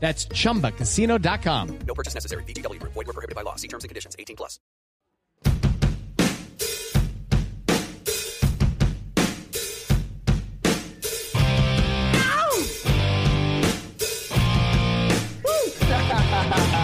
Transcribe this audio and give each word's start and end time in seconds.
That's 0.00 0.26
chumbacasino.com. 0.26 1.78
No 1.86 1.94
purchase 1.94 2.14
necessary. 2.14 2.44
VGW 2.44 2.78
Group. 2.80 2.92
Void 2.94 3.06
where 3.08 3.14
prohibited 3.14 3.34
by 3.34 3.42
law. 3.42 3.56
See 3.56 3.68
terms 3.68 3.84
and 3.84 3.88
conditions. 3.90 4.16
18 4.18 4.36
plus. 4.36 4.58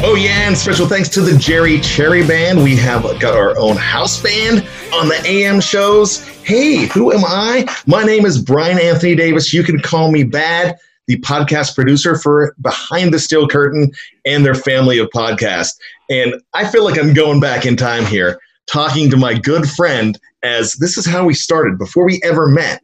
Oh 0.00 0.14
yeah, 0.14 0.46
and 0.46 0.56
special 0.56 0.86
thanks 0.86 1.08
to 1.10 1.20
the 1.20 1.36
Jerry 1.36 1.80
Cherry 1.80 2.24
Band. 2.24 2.62
We 2.62 2.76
have 2.76 3.02
got 3.18 3.36
our 3.36 3.58
own 3.58 3.76
house 3.76 4.22
band 4.22 4.66
on 4.94 5.08
the 5.08 5.20
AM 5.26 5.60
shows. 5.60 6.24
Hey, 6.44 6.86
who 6.86 7.12
am 7.12 7.24
I? 7.26 7.66
My 7.86 8.04
name 8.04 8.24
is 8.24 8.40
Brian 8.40 8.78
Anthony 8.80 9.16
Davis. 9.16 9.52
You 9.52 9.64
can 9.64 9.80
call 9.80 10.12
me 10.12 10.22
Bad, 10.22 10.78
the 11.08 11.18
podcast 11.20 11.74
producer 11.74 12.16
for 12.16 12.54
Behind 12.60 13.12
the 13.12 13.18
Steel 13.18 13.48
Curtain 13.48 13.90
and 14.24 14.44
their 14.44 14.54
family 14.54 14.98
of 14.98 15.08
podcasts. 15.08 15.72
And 16.08 16.40
I 16.54 16.68
feel 16.68 16.84
like 16.84 16.98
I'm 16.98 17.14
going 17.14 17.40
back 17.40 17.66
in 17.66 17.76
time 17.76 18.06
here, 18.06 18.38
talking 18.70 19.10
to 19.10 19.16
my 19.16 19.34
good 19.34 19.68
friend 19.68 20.18
as 20.44 20.74
this 20.74 20.96
is 20.96 21.06
how 21.06 21.24
we 21.24 21.34
started 21.34 21.78
before 21.78 22.04
we 22.04 22.20
ever 22.22 22.46
met. 22.46 22.80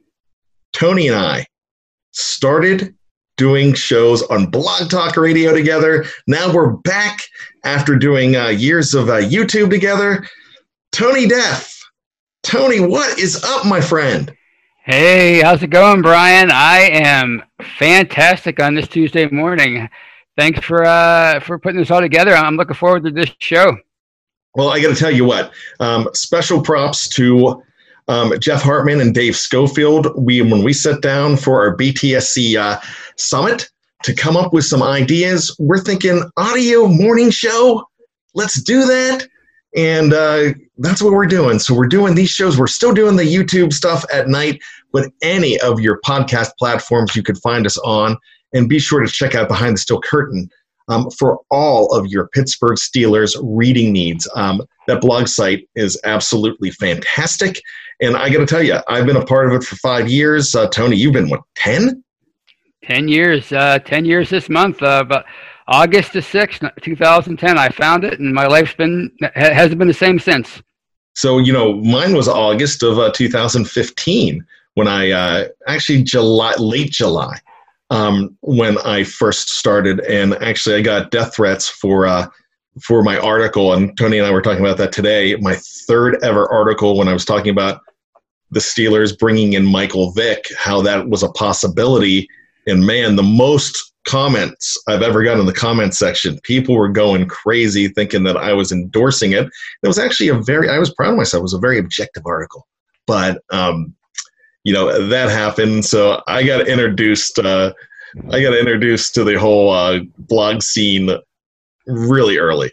Tony 0.73 1.07
and 1.07 1.17
I 1.17 1.47
started 2.11 2.95
doing 3.37 3.75
shows 3.75 4.23
on 4.25 4.47
Blog 4.47 4.91
Talk 4.91 5.17
Radio 5.17 5.53
together. 5.53 6.05
Now 6.27 6.53
we're 6.53 6.73
back 6.73 7.21
after 7.65 7.97
doing 7.97 8.37
uh, 8.37 8.49
years 8.49 8.95
of 8.95 9.09
uh, 9.09 9.21
YouTube 9.21 9.71
together. 9.71 10.27
Tony 10.93 11.27
Deaf. 11.27 11.73
Tony, 12.43 12.81
what 12.81 13.19
is 13.19 13.43
up, 13.43 13.67
my 13.67 13.81
friend? 13.81 14.35
Hey, 14.87 15.41
how's 15.41 15.63
it 15.63 15.69
going, 15.69 16.03
Brian? 16.03 16.51
I 16.51 16.81
am 16.93 17.43
fantastic 17.79 18.61
on 18.61 18.75
this 18.75 18.87
Tuesday 18.87 19.27
morning. 19.31 19.89
Thanks 20.37 20.63
for 20.63 20.85
uh, 20.85 21.41
for 21.41 21.59
putting 21.59 21.81
this 21.81 21.91
all 21.91 22.03
together. 22.03 22.35
I'm 22.35 22.57
looking 22.57 22.77
forward 22.77 23.03
to 23.05 23.11
this 23.11 23.31
show. 23.39 23.79
Well, 24.55 24.69
I 24.69 24.83
got 24.83 24.91
to 24.91 24.95
tell 24.95 25.11
you 25.11 25.25
what. 25.25 25.55
Um, 25.81 26.11
special 26.13 26.61
props 26.61 27.09
to 27.09 27.63
um, 28.09 28.39
Jeff 28.41 28.61
Hartman 28.61 29.01
and 29.01 29.15
Dave 29.15 29.37
Schofield. 29.37 30.09
We 30.19 30.43
when 30.43 30.63
we 30.63 30.75
sat 30.75 31.01
down 31.01 31.39
for 31.39 31.67
our 31.67 31.75
BTSC 31.75 32.59
uh, 32.59 32.79
summit 33.17 33.71
to 34.03 34.15
come 34.15 34.37
up 34.37 34.53
with 34.53 34.67
some 34.67 34.83
ideas, 34.83 35.57
we're 35.59 35.81
thinking 35.81 36.31
audio 36.37 36.89
morning 36.89 37.31
show. 37.31 37.89
Let's 38.35 38.63
do 38.63 38.85
that, 38.85 39.27
and 39.75 40.13
uh, 40.13 40.53
that's 40.79 41.03
what 41.03 41.13
we're 41.13 41.27
doing. 41.27 41.59
So 41.59 41.75
we're 41.75 41.87
doing 41.87 42.15
these 42.15 42.31
shows. 42.31 42.59
We're 42.59 42.67
still 42.67 42.93
doing 42.93 43.17
the 43.17 43.25
YouTube 43.25 43.73
stuff 43.73 44.05
at 44.13 44.29
night, 44.29 44.63
but 44.93 45.11
any 45.23 45.59
of 45.61 45.81
your 45.81 46.01
podcast 46.07 46.51
platforms 46.59 47.17
you 47.17 47.23
could 47.23 47.39
find 47.39 47.67
us 47.67 47.79
on, 47.79 48.17
and 48.53 48.69
be 48.69 48.79
sure 48.79 49.01
to 49.01 49.09
check 49.09 49.35
out 49.35 49.49
Behind 49.49 49.75
the 49.75 49.81
Steel 49.81 50.01
Curtain. 50.01 50.49
Um, 50.87 51.09
for 51.19 51.41
all 51.51 51.91
of 51.95 52.09
your 52.09 52.29
Pittsburgh 52.29 52.77
Steelers 52.77 53.35
reading 53.43 53.91
needs. 53.91 54.29
Um, 54.35 54.61
that 54.87 55.01
blog 55.01 55.29
site 55.29 55.67
is 55.75 55.99
absolutely 56.05 56.71
fantastic. 56.73 57.59
And 58.03 58.19
I 58.19 58.29
got 58.29 58.41
to 58.41 58.47
tell 58.47 58.63
you, 58.63 58.81
I've 58.87 59.07
been 59.07 59.17
a 59.17 59.25
part 59.25 59.47
of 59.47 59.55
it 59.55 59.65
for 59.65 59.77
five 59.77 60.11
years. 60.11 60.55
Uh, 60.55 60.69
Tony, 60.69 60.97
you've 60.97 61.15
been 61.15 61.31
what, 61.31 61.41
10? 61.55 62.05
10 62.83 63.09
years, 63.09 63.51
uh, 63.53 63.79
10 63.79 64.05
years 64.05 64.29
this 64.29 64.51
month. 64.51 64.83
Uh, 64.83 65.05
but 65.05 65.25
August 65.67 66.13
the 66.13 66.21
6th, 66.21 66.71
2010, 66.83 67.59
I 67.59 67.69
found 67.71 68.05
it, 68.05 68.21
and 68.21 68.35
my 68.35 68.47
life's 68.47 68.75
been, 68.75 69.11
hasn't 69.35 69.79
been 69.79 69.89
the 69.89 69.95
same 69.95 70.19
since. 70.19 70.63
So, 71.15 71.39
you 71.39 71.53
know, 71.53 71.75
mine 71.75 72.15
was 72.15 72.29
August 72.29 72.83
of 72.83 72.99
uh, 72.99 73.11
2015 73.13 74.45
when 74.75 74.89
I 74.89 75.11
uh, 75.11 75.49
actually 75.67 76.03
July, 76.03 76.53
late 76.59 76.91
July, 76.91 77.39
um, 77.91 78.37
when 78.41 78.79
I 78.79 79.05
first 79.05 79.51
started. 79.51 80.01
And 80.01 80.35
actually, 80.43 80.77
I 80.77 80.83
got 80.83 81.11
death 81.11 81.37
threats 81.37 81.69
for 81.69 82.07
uh, 82.07 82.29
for 82.83 83.05
my 83.05 83.17
article, 83.19 83.75
and 83.75 83.97
Tony 83.97 84.19
and 84.19 84.27
I 84.27 84.33
were 84.33 84.43
talking 84.43 84.65
about 84.65 84.77
that 84.79 84.91
today. 84.91 85.37
My 85.37 85.55
third 85.87 86.19
ever 86.25 86.51
article 86.53 86.99
when 86.99 87.07
I 87.07 87.13
was 87.13 87.25
talking 87.25 87.51
about 87.51 87.81
the 88.51 88.61
Steelers 88.61 89.17
bringing 89.17 89.53
in 89.53 89.65
Michael 89.65 90.11
Vick, 90.11 90.45
how 90.59 90.83
that 90.83 91.09
was 91.09 91.23
a 91.23 91.31
possibility. 91.31 92.29
And 92.67 92.85
man, 92.85 93.15
the 93.15 93.23
most 93.23 93.94
comments 94.05 94.79
I've 94.87 95.03
ever 95.03 95.23
gotten 95.23 95.41
in 95.41 95.47
the 95.47 95.53
comment 95.53 95.95
section, 95.95 96.39
people 96.43 96.77
were 96.77 96.89
going 96.89 97.27
crazy 97.27 97.89
thinking 97.89 98.23
that 98.25 98.37
I 98.37 98.53
was 98.53 98.73
endorsing 98.73 99.33
it. 99.33 99.47
It 99.83 99.87
was 99.87 99.99
actually 99.99 100.29
a 100.29 100.41
very, 100.41 100.69
I 100.69 100.79
was 100.79 100.95
proud 100.95 101.13
of 101.13 101.17
myself. 101.17 101.41
It 101.41 101.43
was 101.43 101.55
a 101.55 101.59
very 101.59 101.79
objective 101.79 102.25
article. 102.27 102.67
But, 103.07 103.43
um, 103.51 103.95
you 104.63 104.73
know, 104.73 105.07
that 105.09 105.31
happened. 105.31 105.85
So 105.85 106.23
I 106.27 106.45
got 106.45 106.69
introduced, 106.69 107.39
uh, 107.39 107.73
I 108.31 108.41
got 108.41 108.55
introduced 108.55 109.15
to 109.15 109.25
the 109.25 109.39
whole 109.39 109.71
uh, 109.71 110.01
blog 110.19 110.63
scene 110.63 111.11
really 111.87 112.39
early. 112.39 112.71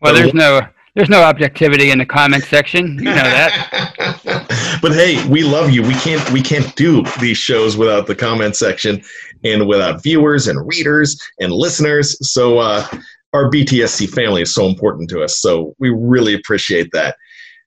Well, 0.00 0.14
there's 0.14 0.34
no 0.34 0.60
there's 0.94 1.08
no 1.08 1.22
objectivity 1.22 1.90
in 1.90 1.98
the 1.98 2.06
comment 2.06 2.44
section. 2.44 2.98
You 2.98 3.04
know 3.04 3.14
that. 3.14 4.78
but 4.82 4.92
hey, 4.92 5.26
we 5.28 5.42
love 5.42 5.70
you. 5.70 5.82
We 5.82 5.94
can't 5.94 6.30
we 6.30 6.40
can't 6.40 6.74
do 6.76 7.02
these 7.20 7.36
shows 7.36 7.76
without 7.76 8.06
the 8.06 8.14
comment 8.14 8.54
section 8.54 9.02
and 9.44 9.68
without 9.68 10.02
viewers 10.02 10.48
and 10.48 10.66
readers 10.66 11.20
and 11.38 11.52
listeners. 11.52 12.16
So 12.28 12.58
uh, 12.58 12.86
our 13.32 13.50
BTSC 13.50 14.08
family 14.10 14.42
is 14.42 14.54
so 14.54 14.66
important 14.66 15.10
to 15.10 15.22
us. 15.22 15.40
So 15.40 15.74
we 15.78 15.90
really 15.90 16.34
appreciate 16.34 16.90
that. 16.92 17.16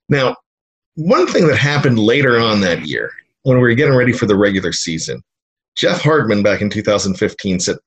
Now, 0.10 0.36
one 0.96 1.28
thing 1.28 1.48
that 1.48 1.58
happened 1.58 2.00
later 2.00 2.40
on 2.40 2.62
that 2.62 2.88
year 2.88 3.12
when 3.44 3.58
we 3.58 3.64
were 3.64 3.76
getting 3.76 3.96
ready 3.96 4.12
for 4.12 4.26
the 4.26 4.36
regular 4.36 4.74
season, 4.74 5.22
Jeff 5.76 6.02
Hartman 6.02 6.42
back 6.42 6.62
in 6.62 6.70
2015 6.70 7.60
said, 7.60 7.78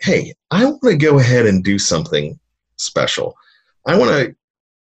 Hey, 0.00 0.34
I 0.50 0.64
want 0.64 0.82
to 0.82 0.96
go 0.96 1.18
ahead 1.18 1.46
and 1.46 1.64
do 1.64 1.78
something 1.78 2.38
special. 2.76 3.34
I 3.86 3.96
want 3.96 4.10
to, 4.10 4.36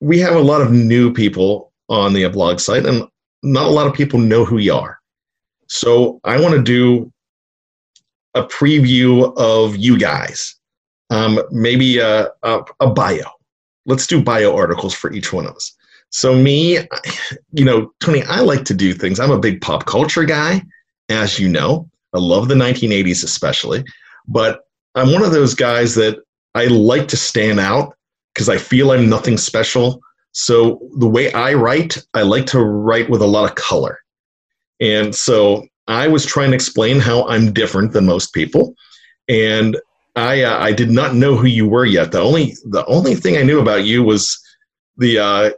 we 0.01 0.19
have 0.19 0.35
a 0.35 0.41
lot 0.41 0.61
of 0.61 0.71
new 0.71 1.11
people 1.13 1.71
on 1.87 2.13
the 2.13 2.27
blog 2.27 2.59
site, 2.59 2.85
and 2.85 3.03
not 3.41 3.67
a 3.67 3.71
lot 3.71 3.87
of 3.87 3.93
people 3.93 4.19
know 4.19 4.45
who 4.45 4.57
you 4.57 4.73
are. 4.73 4.99
So 5.67 6.19
I 6.23 6.39
want 6.39 6.55
to 6.55 6.61
do 6.61 7.11
a 8.35 8.43
preview 8.43 9.35
of 9.37 9.75
you 9.75 9.97
guys, 9.97 10.55
um, 11.09 11.41
maybe 11.51 11.97
a, 11.97 12.29
a, 12.43 12.61
a 12.79 12.89
bio. 12.89 13.25
Let's 13.85 14.07
do 14.07 14.23
bio 14.23 14.55
articles 14.55 14.93
for 14.93 15.11
each 15.11 15.33
one 15.33 15.45
of 15.45 15.55
us. 15.55 15.75
So 16.11 16.35
me, 16.35 16.77
you 17.51 17.65
know, 17.65 17.91
Tony, 17.99 18.23
I 18.23 18.41
like 18.41 18.65
to 18.65 18.73
do 18.73 18.93
things. 18.93 19.19
I'm 19.19 19.31
a 19.31 19.39
big 19.39 19.61
pop 19.61 19.85
culture 19.85 20.23
guy, 20.23 20.61
as 21.09 21.39
you 21.39 21.49
know. 21.49 21.89
I 22.13 22.19
love 22.19 22.47
the 22.47 22.55
1980s 22.55 23.23
especially, 23.23 23.83
but 24.27 24.61
I'm 24.95 25.11
one 25.11 25.23
of 25.23 25.31
those 25.31 25.53
guys 25.53 25.95
that 25.95 26.17
I 26.55 26.65
like 26.65 27.07
to 27.09 27.17
stand 27.17 27.59
out 27.59 27.95
because 28.33 28.49
I 28.49 28.57
feel 28.57 28.91
I'm 28.91 29.09
nothing 29.09 29.37
special. 29.37 30.01
So 30.31 30.79
the 30.97 31.07
way 31.07 31.31
I 31.33 31.53
write, 31.53 32.03
I 32.13 32.23
like 32.23 32.47
to 32.47 32.59
write 32.59 33.09
with 33.09 33.21
a 33.21 33.27
lot 33.27 33.49
of 33.49 33.55
color. 33.55 33.99
And 34.79 35.13
so 35.13 35.67
I 35.89 36.07
was 36.07 36.25
trying 36.25 36.51
to 36.51 36.55
explain 36.55 36.99
how 36.99 37.27
I'm 37.27 37.51
different 37.51 37.91
than 37.91 38.05
most 38.05 38.33
people. 38.33 38.75
And 39.27 39.77
I, 40.15 40.43
uh, 40.43 40.57
I 40.59 40.71
did 40.71 40.91
not 40.91 41.15
know 41.15 41.35
who 41.35 41.47
you 41.47 41.67
were 41.67 41.85
yet. 41.85 42.11
The 42.11 42.21
only, 42.21 42.55
the 42.65 42.85
only 42.85 43.15
thing 43.15 43.37
I 43.37 43.43
knew 43.43 43.59
about 43.59 43.85
you 43.85 44.03
was 44.03 44.39
the, 44.97 45.19
uh, 45.19 45.49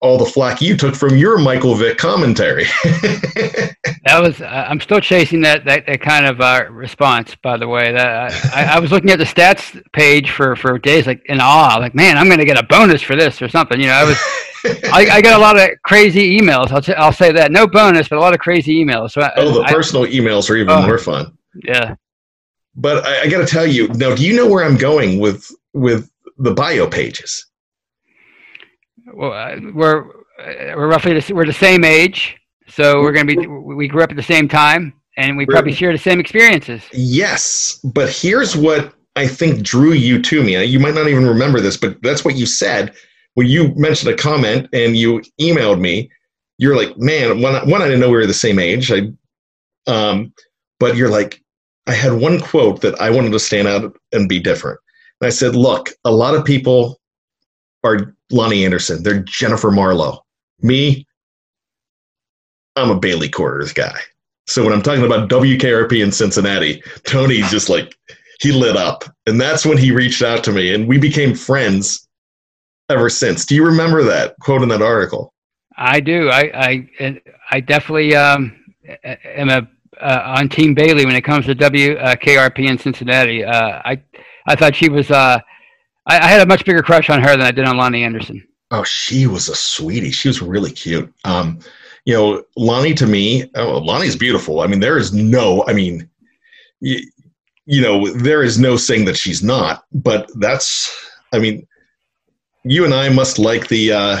all 0.00 0.18
the 0.18 0.26
flack 0.26 0.60
you 0.60 0.76
took 0.76 0.94
from 0.94 1.16
your 1.16 1.38
Michael 1.38 1.74
Vick 1.74 1.96
commentary. 1.96 2.64
that 2.84 4.20
was 4.20 4.38
I'm 4.42 4.78
still 4.78 5.00
chasing 5.00 5.40
that 5.40 5.64
that, 5.64 5.86
that 5.86 6.02
kind 6.02 6.26
of 6.26 6.42
uh, 6.42 6.66
response. 6.70 7.34
By 7.36 7.56
the 7.56 7.66
way, 7.66 7.90
that 7.90 8.54
I, 8.54 8.76
I, 8.76 8.80
was 8.80 8.92
looking 8.92 9.08
at 9.08 9.18
the 9.18 9.24
stats 9.24 9.82
page 9.92 10.30
for 10.30 10.56
for 10.56 10.78
days, 10.78 11.06
like 11.06 11.22
in 11.24 11.40
awe, 11.40 11.78
like 11.80 11.94
man, 11.94 12.18
I'm 12.18 12.26
going 12.26 12.38
to 12.38 12.44
get 12.44 12.58
a 12.58 12.66
bonus 12.66 13.00
for 13.00 13.16
this 13.16 13.40
or 13.40 13.48
something. 13.48 13.80
You 13.80 13.86
know, 13.86 13.94
I 13.94 14.04
was. 14.04 14.18
I, 14.64 15.08
I 15.12 15.20
got 15.20 15.38
a 15.38 15.42
lot 15.42 15.58
of 15.58 15.70
crazy 15.84 16.38
emails. 16.38 16.70
I'll, 16.70 16.82
t- 16.82 16.94
I'll 16.94 17.12
say 17.12 17.32
that 17.32 17.52
no 17.52 17.66
bonus, 17.66 18.08
but 18.08 18.18
a 18.18 18.20
lot 18.20 18.32
of 18.32 18.40
crazy 18.40 18.82
emails. 18.82 19.12
So 19.12 19.28
oh, 19.36 19.54
the 19.54 19.60
I, 19.60 19.72
personal 19.72 20.06
emails 20.06 20.48
are 20.50 20.56
even 20.56 20.70
oh, 20.70 20.86
more 20.86 20.98
fun. 20.98 21.36
Yeah, 21.62 21.96
but 22.74 23.04
I, 23.04 23.22
I 23.22 23.28
got 23.28 23.38
to 23.38 23.46
tell 23.46 23.66
you 23.66 23.88
now. 23.88 24.14
Do 24.14 24.24
you 24.24 24.36
know 24.36 24.48
where 24.48 24.64
I'm 24.64 24.76
going 24.76 25.20
with 25.20 25.50
with 25.72 26.10
the 26.38 26.52
bio 26.52 26.88
pages? 26.88 27.46
well, 29.12 29.32
uh, 29.32 29.56
we're 29.72 30.08
uh, 30.40 30.74
we're 30.76 30.88
roughly 30.88 31.18
the, 31.18 31.34
we're 31.34 31.46
the 31.46 31.52
same 31.52 31.84
age, 31.84 32.36
so 32.68 33.00
we're 33.00 33.12
going 33.12 33.26
to 33.26 33.36
be 33.36 33.46
we 33.46 33.88
grew 33.88 34.02
up 34.02 34.10
at 34.10 34.16
the 34.16 34.22
same 34.22 34.48
time, 34.48 34.92
and 35.16 35.36
we 35.36 35.46
probably 35.46 35.72
share 35.72 35.92
the 35.92 35.98
same 35.98 36.20
experiences. 36.20 36.82
Yes, 36.92 37.80
but 37.84 38.08
here's 38.08 38.56
what 38.56 38.94
I 39.16 39.26
think 39.26 39.62
drew 39.62 39.92
you 39.92 40.20
to 40.22 40.42
me. 40.42 40.62
You 40.64 40.80
might 40.80 40.94
not 40.94 41.08
even 41.08 41.26
remember 41.26 41.60
this, 41.60 41.76
but 41.76 42.00
that's 42.02 42.24
what 42.24 42.36
you 42.36 42.46
said 42.46 42.94
when 43.34 43.46
you 43.46 43.74
mentioned 43.74 44.12
a 44.12 44.16
comment 44.16 44.68
and 44.72 44.96
you 44.96 45.22
emailed 45.40 45.80
me. 45.80 46.10
You're 46.58 46.76
like, 46.76 46.96
man, 46.96 47.42
one, 47.42 47.68
one 47.68 47.82
I 47.82 47.86
didn't 47.86 48.00
know 48.00 48.08
we 48.08 48.16
were 48.16 48.26
the 48.26 48.34
same 48.34 48.58
age. 48.58 48.92
I, 48.92 49.08
um, 49.86 50.32
but 50.78 50.96
you're 50.96 51.10
like, 51.10 51.42
I 51.86 51.92
had 51.92 52.14
one 52.14 52.40
quote 52.40 52.80
that 52.80 52.98
I 53.00 53.10
wanted 53.10 53.32
to 53.32 53.40
stand 53.40 53.68
out 53.68 53.96
and 54.12 54.28
be 54.28 54.38
different. 54.38 54.78
And 55.20 55.26
I 55.26 55.30
said, 55.30 55.54
look, 55.54 55.90
a 56.04 56.12
lot 56.12 56.34
of 56.34 56.44
people 56.44 57.00
are 57.82 58.14
Loni 58.32 58.64
Anderson. 58.64 59.02
They're 59.02 59.22
Jennifer 59.22 59.70
Marlowe. 59.70 60.24
Me, 60.62 61.06
I'm 62.76 62.90
a 62.90 62.98
Bailey 62.98 63.28
Quarters 63.28 63.72
guy. 63.72 63.98
So 64.46 64.62
when 64.64 64.72
I'm 64.72 64.82
talking 64.82 65.04
about 65.04 65.28
WKRP 65.28 66.02
in 66.02 66.12
Cincinnati, 66.12 66.82
Tony's 67.04 67.50
just 67.50 67.68
like 67.68 67.96
he 68.40 68.52
lit 68.52 68.76
up, 68.76 69.04
and 69.26 69.40
that's 69.40 69.64
when 69.64 69.78
he 69.78 69.90
reached 69.90 70.22
out 70.22 70.44
to 70.44 70.52
me, 70.52 70.74
and 70.74 70.86
we 70.86 70.98
became 70.98 71.34
friends 71.34 72.03
ever 72.88 73.08
since. 73.08 73.44
Do 73.44 73.54
you 73.54 73.64
remember 73.64 74.02
that 74.04 74.34
quote 74.40 74.62
in 74.62 74.68
that 74.68 74.82
article? 74.82 75.32
I 75.76 76.00
do. 76.00 76.30
I 76.30 76.88
I 77.00 77.20
I 77.50 77.60
definitely 77.60 78.14
um, 78.14 78.56
am 79.04 79.50
a 79.50 79.68
uh, 80.00 80.34
on 80.38 80.48
Team 80.48 80.74
Bailey 80.74 81.06
when 81.06 81.14
it 81.14 81.22
comes 81.22 81.46
to 81.46 81.54
WKRP 81.54 82.68
in 82.68 82.78
Cincinnati. 82.78 83.44
Uh, 83.44 83.80
I 83.84 84.02
I 84.46 84.56
thought 84.56 84.74
she 84.74 84.88
was 84.88 85.10
uh, 85.10 85.38
I, 86.06 86.18
I, 86.18 86.26
had 86.26 86.40
a 86.40 86.46
much 86.46 86.64
bigger 86.64 86.82
crush 86.82 87.10
on 87.10 87.22
her 87.22 87.30
than 87.30 87.42
I 87.42 87.50
did 87.50 87.64
on 87.64 87.76
Loni 87.76 88.04
Anderson. 88.04 88.46
Oh, 88.70 88.84
she 88.84 89.26
was 89.26 89.48
a 89.48 89.54
sweetie. 89.54 90.10
She 90.10 90.28
was 90.28 90.42
really 90.42 90.72
cute. 90.72 91.12
Um, 91.24 91.60
you 92.04 92.14
know, 92.14 92.44
Loni 92.58 92.94
to 92.96 93.06
me, 93.06 93.50
oh, 93.54 93.80
Loni's 93.80 94.16
beautiful. 94.16 94.60
I 94.60 94.66
mean, 94.66 94.80
there 94.80 94.98
is 94.98 95.12
no, 95.12 95.64
I 95.66 95.72
mean, 95.72 96.08
you, 96.80 97.00
you 97.66 97.80
know, 97.80 98.10
there 98.12 98.42
is 98.42 98.58
no 98.58 98.76
saying 98.76 99.06
that 99.06 99.16
she's 99.16 99.42
not, 99.42 99.84
but 99.92 100.28
that's, 100.38 100.94
I 101.32 101.38
mean, 101.38 101.66
you 102.64 102.84
and 102.84 102.94
I 102.94 103.08
must 103.08 103.38
like 103.38 103.68
the, 103.68 103.92
uh, 103.92 104.20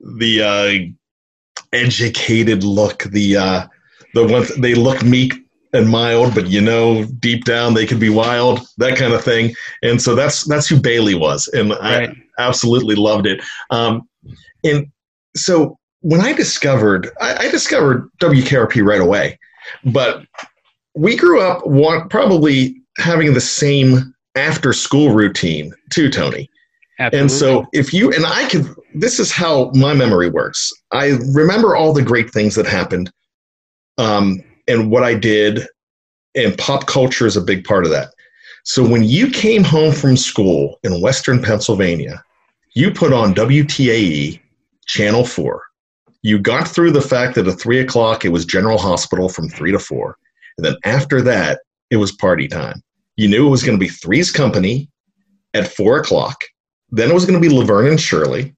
the, 0.00 0.42
uh, 0.42 1.64
educated 1.72 2.62
look, 2.62 3.04
the, 3.04 3.36
uh, 3.36 3.66
the 4.14 4.26
one, 4.26 4.44
they 4.60 4.74
look 4.74 5.02
meek 5.02 5.34
and 5.74 5.88
mild, 5.88 6.34
but 6.34 6.46
you 6.46 6.60
know, 6.60 7.04
deep 7.18 7.44
down 7.44 7.74
they 7.74 7.84
could 7.84 8.00
be 8.00 8.08
wild, 8.08 8.60
that 8.78 8.96
kind 8.96 9.12
of 9.12 9.22
thing. 9.22 9.54
And 9.82 10.00
so 10.00 10.14
that's 10.14 10.44
that's 10.44 10.68
who 10.68 10.80
Bailey 10.80 11.14
was, 11.14 11.48
and 11.48 11.70
right. 11.70 12.10
I 12.10 12.14
absolutely 12.38 12.94
loved 12.94 13.26
it. 13.26 13.42
Um, 13.70 14.08
and 14.62 14.86
so 15.36 15.76
when 16.00 16.20
I 16.20 16.32
discovered, 16.32 17.10
I, 17.20 17.46
I 17.46 17.50
discovered 17.50 18.08
WKRP 18.20 18.86
right 18.86 19.00
away, 19.00 19.38
but 19.84 20.24
we 20.94 21.16
grew 21.16 21.40
up 21.40 21.66
want, 21.66 22.08
probably 22.08 22.76
having 22.98 23.34
the 23.34 23.40
same 23.40 24.14
after 24.36 24.72
school 24.72 25.10
routine 25.10 25.74
too, 25.90 26.08
Tony. 26.08 26.48
Absolutely. 26.98 27.20
And 27.20 27.30
so 27.30 27.66
if 27.72 27.92
you 27.92 28.12
and 28.12 28.24
I 28.24 28.48
could, 28.48 28.68
this 28.94 29.18
is 29.18 29.32
how 29.32 29.70
my 29.74 29.94
memory 29.94 30.30
works. 30.30 30.72
I 30.92 31.18
remember 31.32 31.74
all 31.74 31.92
the 31.92 32.02
great 32.02 32.30
things 32.30 32.54
that 32.54 32.66
happened. 32.66 33.10
Um, 33.98 34.42
and 34.68 34.90
what 34.90 35.02
I 35.02 35.14
did, 35.14 35.66
and 36.34 36.56
pop 36.56 36.86
culture 36.86 37.26
is 37.26 37.36
a 37.36 37.40
big 37.40 37.64
part 37.64 37.84
of 37.84 37.90
that. 37.90 38.08
So 38.64 38.86
when 38.86 39.04
you 39.04 39.30
came 39.30 39.62
home 39.62 39.92
from 39.92 40.16
school 40.16 40.78
in 40.84 41.00
Western 41.00 41.42
Pennsylvania, 41.42 42.22
you 42.74 42.90
put 42.90 43.12
on 43.12 43.34
WTAE 43.34 44.40
Channel 44.86 45.26
4. 45.26 45.62
You 46.22 46.38
got 46.38 46.66
through 46.66 46.92
the 46.92 47.02
fact 47.02 47.34
that 47.34 47.46
at 47.46 47.60
3 47.60 47.80
o'clock 47.80 48.24
it 48.24 48.30
was 48.30 48.46
General 48.46 48.78
Hospital 48.78 49.28
from 49.28 49.48
3 49.48 49.72
to 49.72 49.78
4. 49.78 50.16
And 50.56 50.64
then 50.64 50.76
after 50.84 51.20
that, 51.22 51.60
it 51.90 51.96
was 51.96 52.12
party 52.12 52.48
time. 52.48 52.82
You 53.16 53.28
knew 53.28 53.46
it 53.46 53.50
was 53.50 53.62
going 53.62 53.78
to 53.78 53.84
be 53.84 53.90
Three's 53.90 54.30
Company 54.30 54.90
at 55.52 55.68
4 55.68 55.98
o'clock. 55.98 56.42
Then 56.94 57.10
it 57.10 57.14
was 57.14 57.26
going 57.26 57.40
to 57.40 57.48
be 57.48 57.54
Laverne 57.54 57.88
and 57.88 58.00
Shirley. 58.00 58.54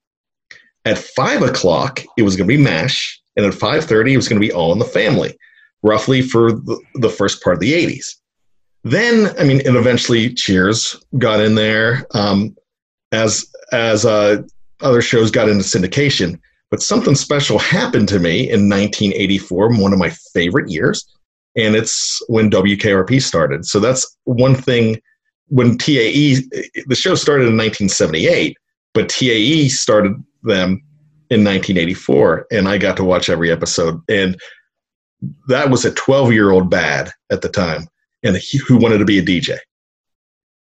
At 0.84 0.98
5 0.98 1.42
o'clock, 1.42 2.02
it 2.16 2.22
was 2.22 2.36
going 2.36 2.48
to 2.48 2.56
be 2.56 2.62
MASH. 2.62 3.20
And 3.36 3.44
at 3.44 3.52
5.30, 3.52 4.12
it 4.12 4.16
was 4.16 4.28
going 4.28 4.40
to 4.40 4.46
be 4.46 4.52
All 4.52 4.72
in 4.72 4.78
the 4.78 4.84
Family 4.84 5.36
roughly 5.82 6.20
for 6.22 6.52
the, 6.52 6.80
the 6.94 7.08
first 7.08 7.42
part 7.42 7.54
of 7.54 7.60
the 7.60 7.72
80s. 7.72 8.16
Then, 8.84 9.34
I 9.38 9.44
mean, 9.44 9.66
and 9.66 9.76
eventually 9.76 10.32
Cheers 10.34 10.96
got 11.18 11.40
in 11.40 11.54
there 11.54 12.06
um, 12.12 12.56
as 13.12 13.50
as 13.72 14.04
uh, 14.04 14.42
other 14.80 15.02
shows 15.02 15.30
got 15.30 15.48
into 15.48 15.64
syndication. 15.64 16.38
But 16.70 16.82
something 16.82 17.14
special 17.14 17.58
happened 17.58 18.08
to 18.10 18.18
me 18.18 18.42
in 18.42 18.68
1984, 18.68 19.80
one 19.80 19.92
of 19.92 19.98
my 19.98 20.10
favorite 20.34 20.70
years, 20.70 21.04
and 21.56 21.74
it's 21.74 22.20
when 22.28 22.50
WKRP 22.50 23.22
started. 23.22 23.64
So 23.64 23.80
that's 23.80 24.16
one 24.24 24.54
thing. 24.54 25.00
When 25.48 25.78
TAE, 25.78 26.40
the 26.86 26.96
show 26.96 27.14
started 27.14 27.44
in 27.44 27.56
1978, 27.56 28.56
but 28.94 29.08
TAE 29.08 29.68
started 29.68 30.12
them 30.42 30.82
in 31.30 31.44
1984, 31.44 32.46
and 32.50 32.68
I 32.68 32.78
got 32.78 32.96
to 32.96 33.04
watch 33.04 33.28
every 33.28 33.50
episode. 33.50 34.00
And 34.08 34.36
that 35.48 35.70
was 35.70 35.84
a 35.84 35.92
12 35.92 36.32
year 36.32 36.50
old 36.50 36.70
bad 36.70 37.12
at 37.30 37.42
the 37.42 37.48
time 37.48 37.88
and 38.22 38.36
he, 38.36 38.58
who 38.58 38.76
wanted 38.76 38.98
to 38.98 39.04
be 39.04 39.18
a 39.18 39.22
DJ. 39.22 39.58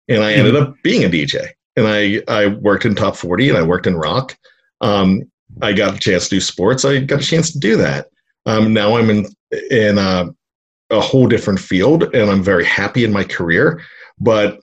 And 0.09 0.23
I 0.23 0.35
ended 0.35 0.57
up 0.57 0.75
being 0.83 1.05
a 1.05 1.09
DJ. 1.09 1.49
And 1.77 1.89
I, 1.89 2.23
I 2.29 2.47
worked 2.47 2.85
in 2.85 2.95
top 2.95 3.17
40 3.17 3.49
and 3.49 3.59
I 3.59 3.63
worked 3.63 3.87
in 3.87 3.97
rock. 3.97 4.37
Um, 4.81 5.23
I 5.63 5.73
got 5.73 5.97
a 5.97 5.99
chance 5.99 6.29
to 6.29 6.37
do 6.37 6.41
sports. 6.41 6.85
I 6.85 7.01
got 7.01 7.21
a 7.21 7.25
chance 7.25 7.53
to 7.53 7.59
do 7.59 7.77
that. 7.77 8.09
Um, 8.47 8.73
now 8.73 8.97
I'm 8.97 9.11
in, 9.11 9.27
in 9.71 9.99
a, 9.99 10.27
a 10.91 11.01
whole 11.01 11.27
different 11.27 11.59
field 11.59 12.15
and 12.15 12.31
I'm 12.31 12.43
very 12.43 12.65
happy 12.65 13.05
in 13.05 13.13
my 13.13 13.25
career. 13.25 13.83
But, 14.21 14.61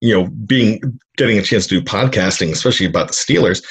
you 0.00 0.14
know, 0.14 0.28
being, 0.28 0.80
getting 1.16 1.38
a 1.38 1.42
chance 1.42 1.66
to 1.66 1.80
do 1.80 1.84
podcasting, 1.84 2.52
especially 2.52 2.86
about 2.86 3.08
the 3.08 3.14
Steelers, 3.14 3.64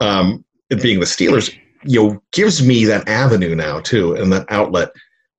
um, 0.00 0.44
being 0.80 1.00
the 1.00 1.06
Steelers, 1.06 1.56
you 1.84 2.02
know 2.02 2.22
gives 2.32 2.64
me 2.64 2.84
that 2.84 3.08
avenue 3.08 3.54
now 3.54 3.80
too 3.80 4.14
and 4.14 4.32
that 4.32 4.46
outlet. 4.50 4.90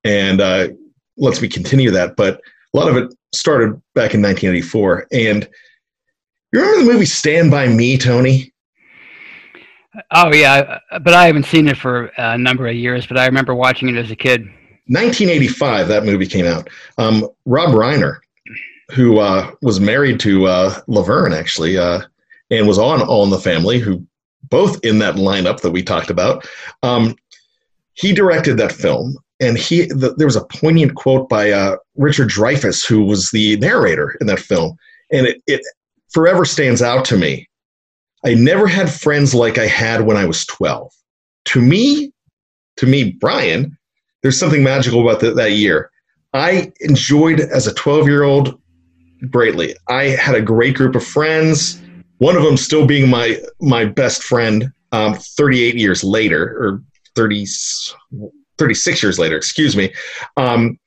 And 0.04 0.40
uh, 0.40 0.68
lets 1.16 1.40
me 1.40 1.48
continue 1.48 1.90
that. 1.92 2.16
But 2.16 2.40
a 2.74 2.76
lot 2.76 2.88
of 2.88 2.96
it 2.96 3.14
started 3.32 3.74
back 3.94 4.14
in 4.14 4.22
1984 4.22 5.06
and 5.12 5.48
you 6.52 6.60
remember 6.60 6.84
the 6.84 6.92
movie 6.92 7.06
stand 7.06 7.50
by 7.50 7.66
me 7.66 7.96
tony? 7.96 8.52
Oh 10.10 10.32
yeah. 10.34 10.80
But 10.90 11.14
i 11.14 11.26
haven't 11.26 11.46
seen 11.46 11.68
it 11.68 11.76
for 11.78 12.06
a 12.18 12.36
number 12.36 12.66
of 12.66 12.74
years 12.74 13.06
but 13.06 13.18
i 13.18 13.24
remember 13.26 13.54
watching 13.54 13.88
it 13.88 13.96
as 13.96 14.10
a 14.10 14.16
kid. 14.16 14.42
1985, 14.88 15.88
that 15.88 16.04
movie 16.04 16.26
came 16.26 16.44
out. 16.44 16.68
Um, 16.98 17.28
Rob 17.46 17.70
Reiner, 17.70 18.18
who 18.92 19.18
uh, 19.18 19.50
was 19.62 19.80
married 19.80 20.20
to 20.20 20.46
uh, 20.46 20.78
Laverne 20.86 21.32
actually, 21.32 21.78
uh, 21.78 22.02
and 22.50 22.68
was 22.68 22.78
on 22.78 23.00
All 23.02 23.24
in 23.24 23.30
the 23.30 23.38
Family, 23.38 23.78
who 23.78 24.06
both 24.50 24.78
in 24.84 24.98
that 24.98 25.14
lineup 25.14 25.60
that 25.60 25.70
we 25.70 25.82
talked 25.82 26.10
about. 26.10 26.46
Um, 26.82 27.16
he 27.94 28.12
directed 28.12 28.56
that 28.56 28.72
film, 28.72 29.16
and 29.40 29.56
he 29.56 29.86
the, 29.86 30.14
there 30.16 30.26
was 30.26 30.36
a 30.36 30.44
poignant 30.44 30.94
quote 30.94 31.28
by 31.28 31.50
uh, 31.50 31.76
Richard 31.96 32.28
Dreyfuss, 32.28 32.86
who 32.86 33.04
was 33.04 33.30
the 33.30 33.56
narrator 33.56 34.16
in 34.20 34.26
that 34.26 34.40
film, 34.40 34.76
and 35.10 35.26
it, 35.26 35.42
it 35.46 35.62
forever 36.10 36.44
stands 36.44 36.82
out 36.82 37.04
to 37.06 37.16
me. 37.16 37.48
I 38.24 38.34
never 38.34 38.66
had 38.66 38.90
friends 38.90 39.34
like 39.34 39.58
I 39.58 39.66
had 39.66 40.02
when 40.02 40.16
I 40.16 40.26
was 40.26 40.46
12. 40.46 40.92
To 41.46 41.60
me, 41.60 42.12
to 42.76 42.86
me, 42.86 43.12
Brian, 43.12 43.76
there's 44.22 44.38
something 44.38 44.62
magical 44.62 45.00
about 45.00 45.20
the, 45.20 45.32
that 45.32 45.52
year. 45.52 45.90
I 46.32 46.72
enjoyed 46.80 47.40
as 47.40 47.66
a 47.66 47.74
12 47.74 48.06
year 48.06 48.22
old 48.22 48.61
greatly. 49.30 49.74
I 49.88 50.04
had 50.04 50.34
a 50.34 50.42
great 50.42 50.74
group 50.76 50.94
of 50.94 51.04
friends. 51.04 51.80
One 52.18 52.36
of 52.36 52.42
them 52.42 52.56
still 52.56 52.86
being 52.86 53.08
my 53.08 53.40
my 53.60 53.84
best 53.84 54.22
friend, 54.22 54.72
um, 54.92 55.14
38 55.14 55.76
years 55.76 56.04
later, 56.04 56.44
or 56.44 56.82
30, 57.16 57.46
36 58.58 59.02
years 59.02 59.18
later, 59.18 59.36
excuse 59.36 59.76
me. 59.76 59.92
Um, 60.36 60.78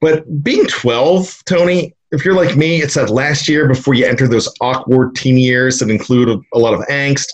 but 0.00 0.42
being 0.42 0.66
12, 0.66 1.42
Tony, 1.46 1.94
if 2.12 2.24
you're 2.24 2.34
like 2.34 2.56
me, 2.56 2.82
it's 2.82 2.94
that 2.94 3.10
last 3.10 3.48
year 3.48 3.66
before 3.66 3.94
you 3.94 4.06
enter 4.06 4.28
those 4.28 4.52
awkward 4.60 5.14
teen 5.14 5.38
years 5.38 5.78
that 5.78 5.90
include 5.90 6.28
a, 6.28 6.38
a 6.54 6.58
lot 6.58 6.74
of 6.74 6.80
angst. 6.88 7.28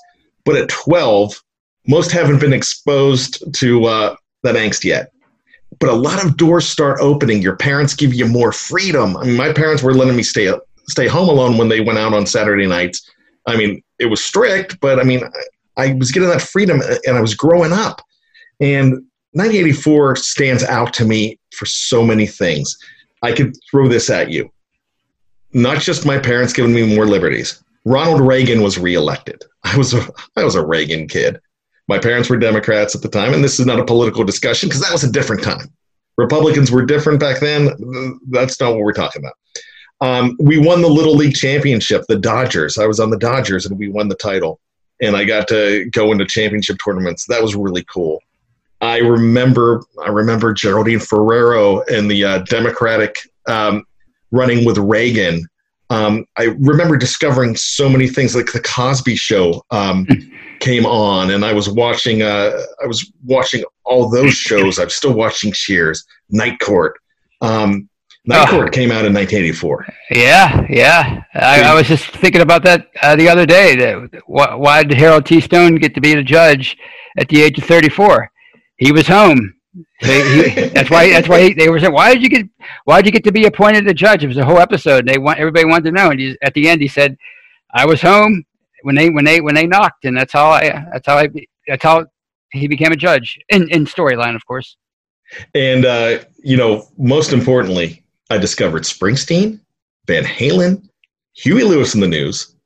But 0.44 0.56
at 0.56 0.68
12, 0.68 1.42
most 1.86 2.10
haven't 2.10 2.40
been 2.40 2.52
exposed 2.52 3.42
to 3.56 3.84
uh, 3.84 4.16
that 4.42 4.54
angst 4.54 4.84
yet. 4.84 5.12
But 5.78 5.88
a 5.88 5.94
lot 5.94 6.24
of 6.24 6.36
doors 6.36 6.68
start 6.68 6.98
opening. 7.00 7.42
Your 7.42 7.56
parents 7.56 7.94
give 7.94 8.14
you 8.14 8.26
more 8.26 8.52
freedom. 8.52 9.16
I 9.16 9.24
mean, 9.24 9.36
my 9.36 9.52
parents 9.52 9.82
were 9.82 9.94
letting 9.94 10.16
me 10.16 10.22
stay 10.22 10.52
stay 10.88 11.08
home 11.08 11.28
alone 11.28 11.56
when 11.56 11.68
they 11.68 11.80
went 11.80 11.98
out 11.98 12.12
on 12.12 12.26
Saturday 12.26 12.66
nights. 12.66 13.08
I 13.46 13.56
mean, 13.56 13.82
it 13.98 14.06
was 14.06 14.24
strict, 14.24 14.80
but 14.80 14.98
I 14.98 15.04
mean, 15.04 15.22
I, 15.76 15.84
I 15.84 15.94
was 15.94 16.10
getting 16.12 16.28
that 16.28 16.42
freedom 16.42 16.80
uh, 16.80 16.96
and 17.06 17.16
I 17.16 17.20
was 17.20 17.34
growing 17.34 17.72
up. 17.72 18.02
And 18.60 18.92
1984 19.32 20.16
stands 20.16 20.62
out 20.64 20.92
to 20.94 21.04
me 21.04 21.38
for 21.56 21.66
so 21.66 22.04
many 22.04 22.26
things. 22.26 22.76
I 23.22 23.32
could 23.32 23.56
throw 23.70 23.88
this 23.88 24.10
at 24.10 24.30
you. 24.30 24.50
Not 25.52 25.80
just 25.80 26.06
my 26.06 26.18
parents 26.18 26.52
giving 26.52 26.74
me 26.74 26.94
more 26.94 27.06
liberties. 27.06 27.62
Ronald 27.84 28.20
Reagan 28.20 28.62
was 28.62 28.78
reelected. 28.78 29.42
I 29.64 29.76
was 29.76 29.94
a, 29.94 30.06
I 30.36 30.44
was 30.44 30.54
a 30.54 30.64
Reagan 30.64 31.08
kid. 31.08 31.40
My 31.92 31.98
parents 31.98 32.30
were 32.30 32.38
Democrats 32.38 32.94
at 32.94 33.02
the 33.02 33.08
time, 33.10 33.34
and 33.34 33.44
this 33.44 33.60
is 33.60 33.66
not 33.66 33.78
a 33.78 33.84
political 33.84 34.24
discussion 34.24 34.70
because 34.70 34.80
that 34.80 34.92
was 34.92 35.04
a 35.04 35.12
different 35.12 35.42
time. 35.42 35.70
Republicans 36.16 36.70
were 36.70 36.86
different 36.86 37.20
back 37.20 37.38
then. 37.38 37.68
That's 38.30 38.58
not 38.58 38.70
what 38.70 38.80
we're 38.80 38.94
talking 38.94 39.20
about. 39.22 39.34
Um, 40.00 40.34
we 40.40 40.56
won 40.56 40.80
the 40.80 40.88
Little 40.88 41.14
League 41.14 41.34
Championship, 41.34 42.04
the 42.08 42.16
Dodgers. 42.16 42.78
I 42.78 42.86
was 42.86 42.98
on 42.98 43.10
the 43.10 43.18
Dodgers, 43.18 43.66
and 43.66 43.78
we 43.78 43.88
won 43.88 44.08
the 44.08 44.14
title. 44.14 44.58
And 45.02 45.14
I 45.14 45.24
got 45.24 45.48
to 45.48 45.84
go 45.90 46.12
into 46.12 46.24
championship 46.24 46.78
tournaments. 46.82 47.26
That 47.26 47.42
was 47.42 47.54
really 47.54 47.84
cool. 47.84 48.22
I 48.80 48.96
remember 48.96 49.82
I 50.02 50.08
remember 50.08 50.54
Geraldine 50.54 50.98
Ferraro 50.98 51.82
and 51.92 52.10
the 52.10 52.24
uh, 52.24 52.38
Democratic 52.44 53.18
um, 53.46 53.84
running 54.30 54.64
with 54.64 54.78
Reagan. 54.78 55.46
Um, 55.92 56.24
I 56.36 56.44
remember 56.58 56.96
discovering 56.96 57.54
so 57.56 57.88
many 57.88 58.08
things, 58.08 58.34
like 58.34 58.50
the 58.50 58.60
Cosby 58.60 59.16
Show 59.16 59.62
um, 59.70 60.06
came 60.60 60.86
on, 60.86 61.30
and 61.30 61.44
I 61.44 61.52
was 61.52 61.68
watching. 61.68 62.22
Uh, 62.22 62.58
I 62.82 62.86
was 62.86 63.12
watching 63.24 63.62
all 63.84 64.08
those 64.08 64.34
shows. 64.34 64.78
I'm 64.78 64.90
still 64.90 65.12
watching 65.12 65.52
Cheers, 65.52 66.04
Night 66.30 66.58
Court. 66.60 66.94
Um, 67.40 67.88
Night 68.24 68.46
oh. 68.48 68.52
Court 68.52 68.72
came 68.72 68.90
out 68.90 69.04
in 69.04 69.12
1984. 69.12 69.86
Yeah, 70.12 70.66
yeah. 70.70 71.22
I, 71.34 71.62
I 71.62 71.74
was 71.74 71.88
just 71.88 72.06
thinking 72.06 72.40
about 72.40 72.62
that 72.62 72.86
uh, 73.02 73.16
the 73.16 73.28
other 73.28 73.44
day. 73.44 73.74
That 73.76 74.22
why, 74.26 74.54
why 74.54 74.84
did 74.84 74.96
Harold 74.96 75.26
T. 75.26 75.40
Stone 75.40 75.74
get 75.76 75.94
to 75.96 76.00
be 76.00 76.12
a 76.12 76.22
judge 76.22 76.76
at 77.18 77.28
the 77.28 77.42
age 77.42 77.58
of 77.58 77.64
34? 77.64 78.30
he 78.82 78.90
was 78.90 79.06
home. 79.06 79.54
He, 79.74 79.86
he, 80.00 80.68
that's 80.68 80.90
why. 80.90 81.08
That's 81.10 81.28
why 81.28 81.42
he, 81.42 81.54
they 81.54 81.70
were 81.70 81.80
saying, 81.80 81.94
"Why 81.94 82.12
did 82.12 82.22
you 82.22 82.28
get? 82.28 82.46
Why 82.84 83.00
did 83.00 83.06
you 83.06 83.12
get 83.12 83.24
to 83.24 83.32
be 83.32 83.46
appointed 83.46 83.86
a 83.88 83.94
judge?" 83.94 84.22
It 84.22 84.28
was 84.28 84.36
a 84.36 84.44
whole 84.44 84.58
episode. 84.58 85.06
They 85.06 85.16
want 85.18 85.38
everybody 85.38 85.64
wanted 85.64 85.84
to 85.84 85.92
know, 85.92 86.10
and 86.10 86.20
he, 86.20 86.36
at 86.42 86.52
the 86.52 86.68
end, 86.68 86.82
he 86.82 86.88
said, 86.88 87.16
"I 87.74 87.86
was 87.86 88.02
home 88.02 88.44
when 88.82 88.94
they 88.94 89.08
when 89.08 89.24
they 89.24 89.40
when 89.40 89.54
they 89.54 89.66
knocked, 89.66 90.04
and 90.04 90.16
that's 90.16 90.32
how 90.32 90.50
I 90.50 90.84
that's 90.92 91.06
how 91.06 91.16
I 91.16 91.28
that's 91.66 91.82
how 91.82 92.04
he 92.52 92.68
became 92.68 92.92
a 92.92 92.96
judge 92.96 93.38
in 93.48 93.68
in 93.70 93.86
storyline, 93.86 94.34
of 94.34 94.44
course." 94.44 94.76
And 95.54 95.86
uh, 95.86 96.18
you 96.42 96.58
know, 96.58 96.88
most 96.98 97.32
importantly, 97.32 98.04
I 98.28 98.36
discovered 98.36 98.82
Springsteen, 98.82 99.60
Van 100.06 100.24
Halen, 100.24 100.86
Huey 101.34 101.64
Lewis 101.64 101.94
and 101.94 102.02
the 102.02 102.08
News, 102.08 102.56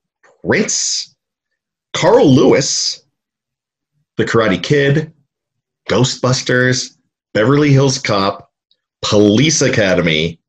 Prince, 0.44 1.14
Carl 1.92 2.28
Lewis, 2.28 3.04
The 4.16 4.24
Karate 4.24 4.60
Kid, 4.60 5.12
Ghostbusters, 5.88 6.95
Beverly 7.36 7.70
Hills 7.70 7.98
Cop, 7.98 8.50
Police 9.02 9.60
Academy, 9.60 10.40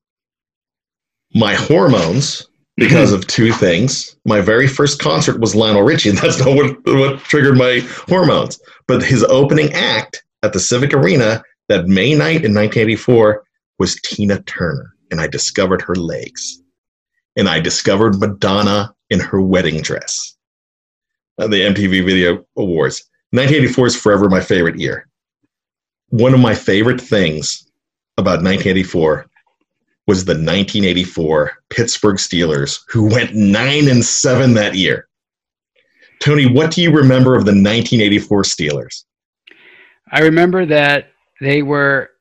my 1.35 1.53
hormones 1.53 2.47
because 2.77 3.11
of 3.11 3.27
two 3.27 3.51
things. 3.51 4.15
My 4.23 4.39
very 4.39 4.67
first 4.67 4.97
concert 4.97 5.41
was 5.41 5.53
Lionel 5.53 5.81
Richie, 5.81 6.11
and 6.11 6.17
that's 6.19 6.39
not 6.39 6.55
what, 6.55 6.77
what 6.85 7.19
triggered 7.19 7.57
my 7.57 7.81
hormones. 8.07 8.57
But 8.87 9.03
his 9.03 9.21
opening 9.25 9.73
act 9.73 10.23
at 10.43 10.53
the 10.53 10.61
Civic 10.61 10.93
Arena 10.93 11.43
that 11.67 11.89
May 11.89 12.15
night 12.15 12.45
in 12.45 12.53
1984 12.53 13.43
was 13.79 13.99
Tina 14.05 14.41
Turner, 14.43 14.93
and 15.11 15.19
I 15.19 15.27
discovered 15.27 15.81
her 15.81 15.95
legs. 15.95 16.61
And 17.35 17.49
I 17.49 17.59
discovered 17.59 18.17
Madonna 18.17 18.95
in 19.09 19.19
her 19.19 19.41
wedding 19.41 19.81
dress. 19.81 20.37
Uh, 21.37 21.47
the 21.47 21.63
MTV 21.63 22.05
Video 22.05 22.45
Awards. 22.55 23.03
1984 23.31 23.87
is 23.87 23.95
forever 23.97 24.29
my 24.29 24.39
favorite 24.39 24.79
year 24.79 25.09
one 26.09 26.33
of 26.33 26.39
my 26.39 26.55
favorite 26.55 27.01
things 27.01 27.69
about 28.17 28.43
1984 28.43 29.27
was 30.07 30.23
the 30.23 30.31
1984 30.31 31.51
Pittsburgh 31.69 32.15
Steelers, 32.15 32.79
who 32.87 33.09
went 33.09 33.35
nine 33.35 33.89
and 33.89 34.03
seven 34.03 34.53
that 34.53 34.75
year. 34.75 35.07
Tony, 36.19 36.45
what 36.45 36.71
do 36.71 36.81
you 36.81 36.91
remember 36.91 37.35
of 37.35 37.45
the 37.45 37.51
1984 37.51 38.43
Steelers? 38.43 39.03
I 40.11 40.21
remember 40.21 40.65
that 40.65 41.09
they 41.41 41.61
were 41.61 42.11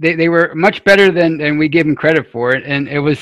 they, 0.00 0.14
they 0.14 0.28
were 0.28 0.54
much 0.54 0.84
better 0.84 1.10
than, 1.10 1.38
than 1.38 1.58
we 1.58 1.68
give 1.68 1.84
them 1.86 1.96
credit 1.96 2.30
for 2.30 2.52
and 2.52 2.86
it 2.86 3.00
was 3.00 3.18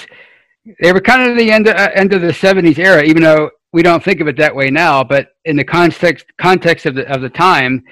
they 0.81 0.93
were 0.93 1.01
kind 1.01 1.31
of 1.31 1.39
the 1.39 1.51
end 1.51 1.69
of, 1.69 1.77
uh, 1.77 1.91
end 1.95 2.13
of 2.13 2.21
the 2.21 2.29
70s 2.29 2.79
era, 2.79 3.05
even 3.05 3.23
though 3.23 3.51
we 3.73 3.83
don't 3.83 4.03
think 4.03 4.21
of 4.21 4.27
it 4.27 4.37
that 4.37 4.55
way 4.55 4.69
now. 4.69 5.05
But 5.05 5.37
in 5.45 5.57
the 5.57 5.65
context 5.65 6.27
context 6.41 6.87
of 6.87 6.97
the 6.97 7.09
of 7.13 7.23
the 7.23 7.31
time, 7.31 7.85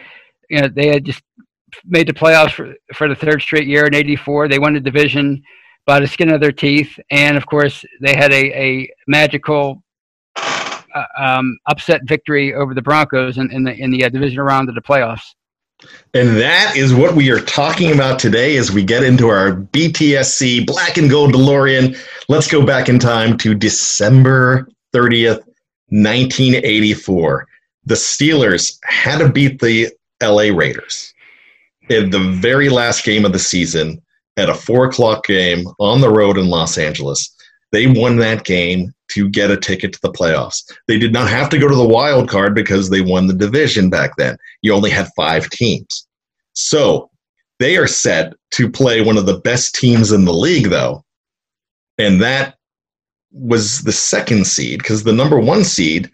you 0.50 0.60
know, 0.60 0.68
they 0.68 0.88
had 0.88 1.04
just 1.04 1.22
made 1.84 2.08
the 2.08 2.12
playoffs 2.12 2.52
for, 2.52 2.74
for 2.94 3.08
the 3.08 3.14
third 3.14 3.42
straight 3.42 3.66
year 3.66 3.86
in 3.86 3.94
84. 3.94 4.48
They 4.48 4.58
won 4.58 4.74
the 4.74 4.80
division 4.80 5.42
by 5.86 6.00
the 6.00 6.06
skin 6.06 6.32
of 6.32 6.40
their 6.40 6.52
teeth. 6.52 6.98
And 7.10 7.36
of 7.36 7.46
course, 7.46 7.84
they 8.00 8.14
had 8.14 8.32
a, 8.32 8.52
a 8.58 8.90
magical 9.06 9.82
uh, 10.36 11.04
um, 11.18 11.58
upset 11.68 12.02
victory 12.04 12.54
over 12.54 12.74
the 12.74 12.82
Broncos 12.82 13.38
in, 13.38 13.50
in 13.50 13.64
the, 13.64 13.74
in 13.74 13.90
the 13.90 14.04
uh, 14.04 14.08
division 14.08 14.40
round 14.40 14.68
of 14.68 14.74
the 14.74 14.82
playoffs. 14.82 15.34
And 16.14 16.36
that 16.36 16.76
is 16.76 16.94
what 16.94 17.14
we 17.14 17.30
are 17.30 17.40
talking 17.40 17.92
about 17.92 18.18
today 18.18 18.56
as 18.56 18.70
we 18.72 18.84
get 18.84 19.02
into 19.02 19.28
our 19.28 19.56
BTSC 19.56 20.66
Black 20.66 20.96
and 20.96 21.10
Gold 21.10 21.34
DeLorean. 21.34 21.98
Let's 22.28 22.50
go 22.50 22.64
back 22.64 22.88
in 22.88 22.98
time 22.98 23.36
to 23.38 23.54
December 23.54 24.68
30th, 24.94 25.42
1984. 25.88 27.48
The 27.86 27.94
Steelers 27.94 28.78
had 28.84 29.18
to 29.18 29.28
beat 29.28 29.60
the 29.60 29.90
LA 30.22 30.56
Raiders 30.56 31.13
in 31.88 32.10
the 32.10 32.30
very 32.40 32.68
last 32.68 33.04
game 33.04 33.24
of 33.24 33.32
the 33.32 33.38
season 33.38 34.00
at 34.36 34.48
a 34.48 34.54
four 34.54 34.86
o'clock 34.86 35.24
game 35.24 35.66
on 35.78 36.00
the 36.00 36.10
road 36.10 36.38
in 36.38 36.48
Los 36.48 36.78
Angeles. 36.78 37.34
They 37.72 37.86
won 37.86 38.16
that 38.18 38.44
game 38.44 38.92
to 39.12 39.28
get 39.28 39.50
a 39.50 39.56
ticket 39.56 39.92
to 39.92 39.98
the 40.02 40.12
playoffs. 40.12 40.62
They 40.88 40.98
did 40.98 41.12
not 41.12 41.28
have 41.28 41.48
to 41.50 41.58
go 41.58 41.68
to 41.68 41.74
the 41.74 41.86
wild 41.86 42.28
card 42.28 42.54
because 42.54 42.88
they 42.88 43.00
won 43.00 43.26
the 43.26 43.34
division 43.34 43.90
back 43.90 44.12
then. 44.16 44.36
You 44.62 44.72
only 44.72 44.90
had 44.90 45.08
five 45.16 45.50
teams. 45.50 46.06
So 46.54 47.10
they 47.58 47.76
are 47.76 47.86
set 47.86 48.32
to 48.52 48.70
play 48.70 49.00
one 49.00 49.18
of 49.18 49.26
the 49.26 49.40
best 49.40 49.74
teams 49.74 50.12
in 50.12 50.24
the 50.24 50.32
league, 50.32 50.70
though. 50.70 51.04
And 51.98 52.20
that 52.22 52.56
was 53.32 53.82
the 53.82 53.92
second 53.92 54.46
seed 54.46 54.78
because 54.78 55.02
the 55.02 55.12
number 55.12 55.38
one 55.38 55.64
seed 55.64 56.10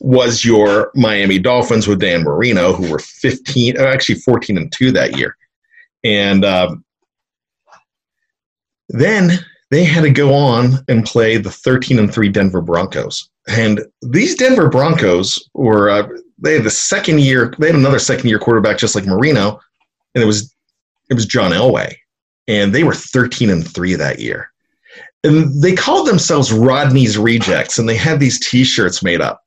was 0.00 0.44
your 0.44 0.90
Miami 0.94 1.38
Dolphins 1.38 1.86
with 1.86 2.00
Dan 2.00 2.22
Marino, 2.22 2.72
who 2.72 2.90
were 2.90 2.98
15, 2.98 3.78
uh, 3.78 3.84
actually 3.84 4.16
14 4.16 4.56
and 4.56 4.72
2 4.72 4.92
that 4.92 5.16
year. 5.16 5.36
And 6.04 6.44
um, 6.44 6.84
then 8.88 9.32
they 9.70 9.84
had 9.84 10.02
to 10.02 10.10
go 10.10 10.32
on 10.32 10.84
and 10.88 11.04
play 11.04 11.36
the 11.36 11.50
13 11.50 11.98
and 11.98 12.12
3 12.12 12.28
Denver 12.28 12.62
Broncos. 12.62 13.28
And 13.48 13.80
these 14.02 14.34
Denver 14.34 14.68
Broncos 14.68 15.38
were, 15.54 15.90
uh, 15.90 16.08
they 16.38 16.54
had 16.54 16.64
the 16.64 16.70
second 16.70 17.20
year, 17.20 17.54
they 17.58 17.66
had 17.66 17.76
another 17.76 17.98
second 17.98 18.28
year 18.28 18.38
quarterback 18.38 18.78
just 18.78 18.94
like 18.94 19.06
Marino. 19.06 19.60
And 20.14 20.22
it 20.22 20.26
was 20.26 20.54
it 21.08 21.14
was 21.14 21.26
John 21.26 21.52
Elway, 21.52 21.94
and 22.46 22.74
they 22.74 22.84
were 22.84 22.94
13 22.94 23.50
and 23.50 23.66
three 23.66 23.94
that 23.94 24.18
year. 24.18 24.50
And 25.24 25.62
they 25.62 25.74
called 25.74 26.06
themselves 26.06 26.52
Rodney's 26.52 27.18
Rejects, 27.18 27.78
and 27.78 27.88
they 27.88 27.96
had 27.96 28.20
these 28.20 28.38
T-shirts 28.38 29.02
made 29.02 29.20
up. 29.20 29.42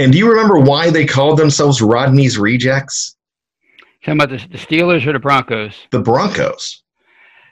And 0.00 0.12
do 0.12 0.16
you 0.16 0.30
remember 0.30 0.58
why 0.58 0.88
they 0.88 1.04
called 1.04 1.38
themselves 1.38 1.82
Rodney's 1.82 2.38
Rejects? 2.38 3.16
Talking 4.02 4.18
about 4.18 4.30
the, 4.30 4.38
the 4.48 4.56
Steelers 4.56 5.06
or 5.06 5.12
the 5.12 5.18
Broncos? 5.18 5.74
The 5.90 6.00
Broncos. 6.00 6.82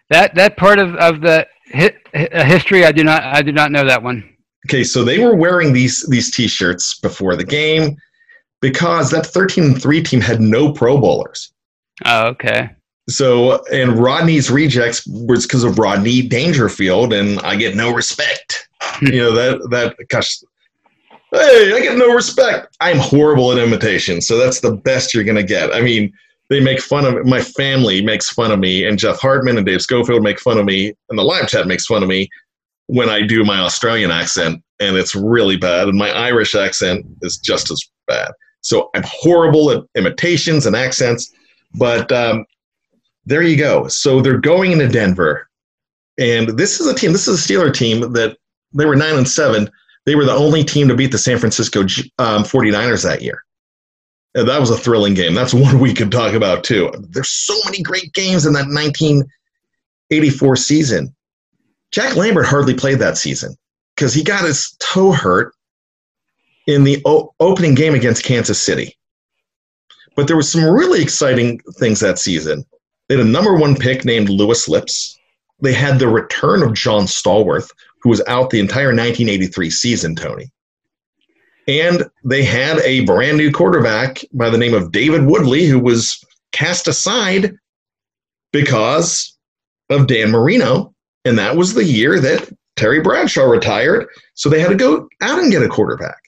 That 0.09 0.35
that 0.35 0.57
part 0.57 0.79
of, 0.79 0.95
of 0.95 1.21
the 1.21 1.47
hi, 1.75 1.93
uh, 2.15 2.45
history, 2.45 2.87
I 2.87 2.93
do 2.93 3.05
not 3.05 3.23
I 3.23 3.43
do 3.43 3.53
not 3.53 3.71
know 3.71 3.85
that 3.85 4.03
one. 4.03 4.35
Okay, 4.67 4.83
so 4.83 5.05
they 5.05 5.19
were 5.19 5.37
wearing 5.37 5.75
these 5.75 6.07
these 6.09 6.31
T-shirts 6.31 6.99
before 7.01 7.37
the 7.37 7.45
game 7.45 7.95
because 8.63 9.11
that 9.11 9.27
13 9.27 9.65
and 9.65 9.83
three 9.83 10.03
team 10.03 10.23
had 10.23 10.41
no 10.41 10.73
Pro 10.73 10.99
Bowlers. 10.99 11.53
Oh, 12.07 12.29
okay. 12.29 12.71
So, 13.11 13.63
and 13.73 13.99
Rodney's 13.99 14.51
rejects 14.51 15.07
was 15.07 15.47
because 15.47 15.65
of 15.65 15.79
Rodney 15.79 16.23
Dangerfield, 16.23 17.13
and 17.13 17.41
I 17.41 17.57
get 17.57 17.77
no 17.77 17.93
respect. 17.93 18.69
you 19.03 19.19
know 19.19 19.35
that 19.35 19.69
that 19.71 19.97
gosh, 20.09 20.39
hey, 21.33 21.73
I 21.75 21.81
get 21.81 21.99
no 21.99 22.13
respect. 22.15 22.77
I'm 22.81 22.99
horrible 22.99 23.53
at 23.53 23.59
imitation, 23.59 24.21
so 24.21 24.39
that's 24.39 24.61
the 24.61 24.73
best 24.73 25.15
you're 25.15 25.25
gonna 25.25 25.43
get. 25.43 25.75
I 25.75 25.81
mean, 25.81 26.13
they 26.51 26.61
make 26.61 26.81
fun 26.81 27.05
of 27.05 27.27
my 27.27 27.43
family 27.43 28.03
makes 28.03 28.31
fun 28.31 28.51
of 28.51 28.59
me, 28.59 28.87
and 28.87 28.99
Jeff 28.99 29.21
Hartman 29.21 29.57
and 29.57 29.67
Dave 29.67 29.83
Schofield 29.83 30.23
make 30.23 30.41
fun 30.41 30.59
of 30.59 30.65
me, 30.65 30.95
and 31.11 31.19
the 31.19 31.25
live 31.25 31.49
chat 31.49 31.67
makes 31.67 31.87
fun 31.87 32.03
of 32.03 32.09
me 32.09 32.29
when 32.87 33.11
I 33.11 33.23
do 33.23 33.45
my 33.45 33.59
Australian 33.61 34.11
accent, 34.11 34.63
and 34.81 34.97
it's 34.97 35.15
really 35.15 35.57
bad, 35.57 35.89
and 35.89 35.99
my 35.99 36.11
Irish 36.11 36.55
accent 36.55 37.05
is 37.23 37.37
just 37.39 37.71
as 37.71 37.83
bad. 38.07 38.31
So 38.63 38.91
I'm 38.95 39.05
horrible 39.05 39.71
at 39.71 39.85
imitations 39.95 40.67
and 40.67 40.75
accents, 40.75 41.31
but 41.75 42.11
um, 42.11 42.47
there 43.27 43.43
you 43.43 43.57
go. 43.57 43.87
So 43.89 44.21
they're 44.21 44.39
going 44.39 44.73
into 44.73 44.89
Denver, 44.89 45.49
and 46.19 46.49
this 46.59 46.81
is 46.81 46.87
a 46.87 46.95
team. 46.95 47.13
This 47.13 47.29
is 47.29 47.39
a 47.39 47.53
Steeler 47.53 47.73
team 47.73 48.13
that 48.15 48.37
they 48.73 48.87
were 48.87 48.97
nine 48.97 49.17
and 49.17 49.29
seven. 49.29 49.71
They 50.09 50.15
were 50.15 50.25
the 50.25 50.33
only 50.33 50.65
team 50.65 50.89
to 50.89 50.95
beat 50.95 51.13
the 51.13 51.19
San 51.19 51.37
Francisco 51.37 51.81
um, 52.19 52.43
49ers 52.43 53.05
that 53.05 53.21
year. 53.21 53.45
And 54.35 54.49
that 54.49 54.59
was 54.59 54.71
a 54.71 54.77
thrilling 54.79 55.13
game. 55.13 55.35
That's 55.35 55.53
one 55.69 55.81
we 55.81 55.93
could 55.93 56.11
talk 56.11 56.33
about 56.33 56.65
too. 56.65 56.91
There's 57.11 57.29
so 57.29 57.55
many 57.67 57.83
great 57.83 58.15
games 58.15 58.47
in 58.47 58.55
that 58.55 58.69
1984 58.69 60.57
season. 60.57 61.15
Jack 61.93 62.17
Lambert 62.17 62.47
hardly 62.47 62.73
played 62.73 63.01
that 63.01 63.19
season 63.19 63.55
because 63.95 64.15
he 64.15 64.25
got 64.25 64.47
his 64.47 64.75
toe 64.81 65.13
hurt 65.13 65.53
in 66.67 66.85
the 66.85 67.03
o- 67.05 67.35
opening 67.39 67.75
game 67.75 67.95
against 67.95 68.25
Kansas 68.25 68.59
City. 68.59 68.97
But 70.17 70.27
there 70.27 70.39
was 70.39 70.51
some 70.51 70.65
really 70.65 71.03
exciting 71.03 71.61
things 71.79 72.01
that 72.01 72.19
season. 72.19 72.65
They 73.11 73.19
had 73.19 73.27
a 73.27 73.29
number 73.29 73.55
one 73.55 73.77
pick 73.77 74.07
named 74.07 74.31
Louis 74.31 74.69
Lipps. 74.69 75.19
They 75.61 75.75
had 75.75 75.99
the 75.99 76.09
return 76.09 76.63
of 76.63 76.73
John 76.73 77.03
Stallworth, 77.03 77.71
who 78.03 78.11
was 78.11 78.23
out 78.27 78.51
the 78.51 78.61
entire 78.61 78.89
1983 78.89 79.71
season, 79.71 80.15
Tony. 80.15 80.51
And 81.67 82.05
they 82.25 82.43
had 82.43 82.79
a 82.79 83.05
brand 83.05 83.37
new 83.37 83.53
quarterback 83.53 84.25
by 84.33 84.49
the 84.49 84.59
name 84.59 84.75
of 84.75 84.91
David 84.91 85.27
Woodley, 85.27 85.67
who 85.67 85.79
was 85.79 86.19
cast 86.53 86.89
aside 86.89 87.55
because 88.53 89.37
of 89.91 90.07
Dan 90.07 90.31
Marino. 90.31 90.95
And 91.25 91.39
that 91.39 91.57
was 91.57 91.75
the 91.75 91.85
year 91.85 92.19
that 92.21 92.51
Terry 92.77 93.01
Bradshaw 93.01 93.45
retired. 93.45 94.07
So 94.35 94.49
they 94.49 94.61
had 94.61 94.71
to 94.71 94.77
go 94.77 95.09
out 95.21 95.39
and 95.41 95.51
get 95.51 95.63
a 95.63 95.69
quarterback. 95.69 96.19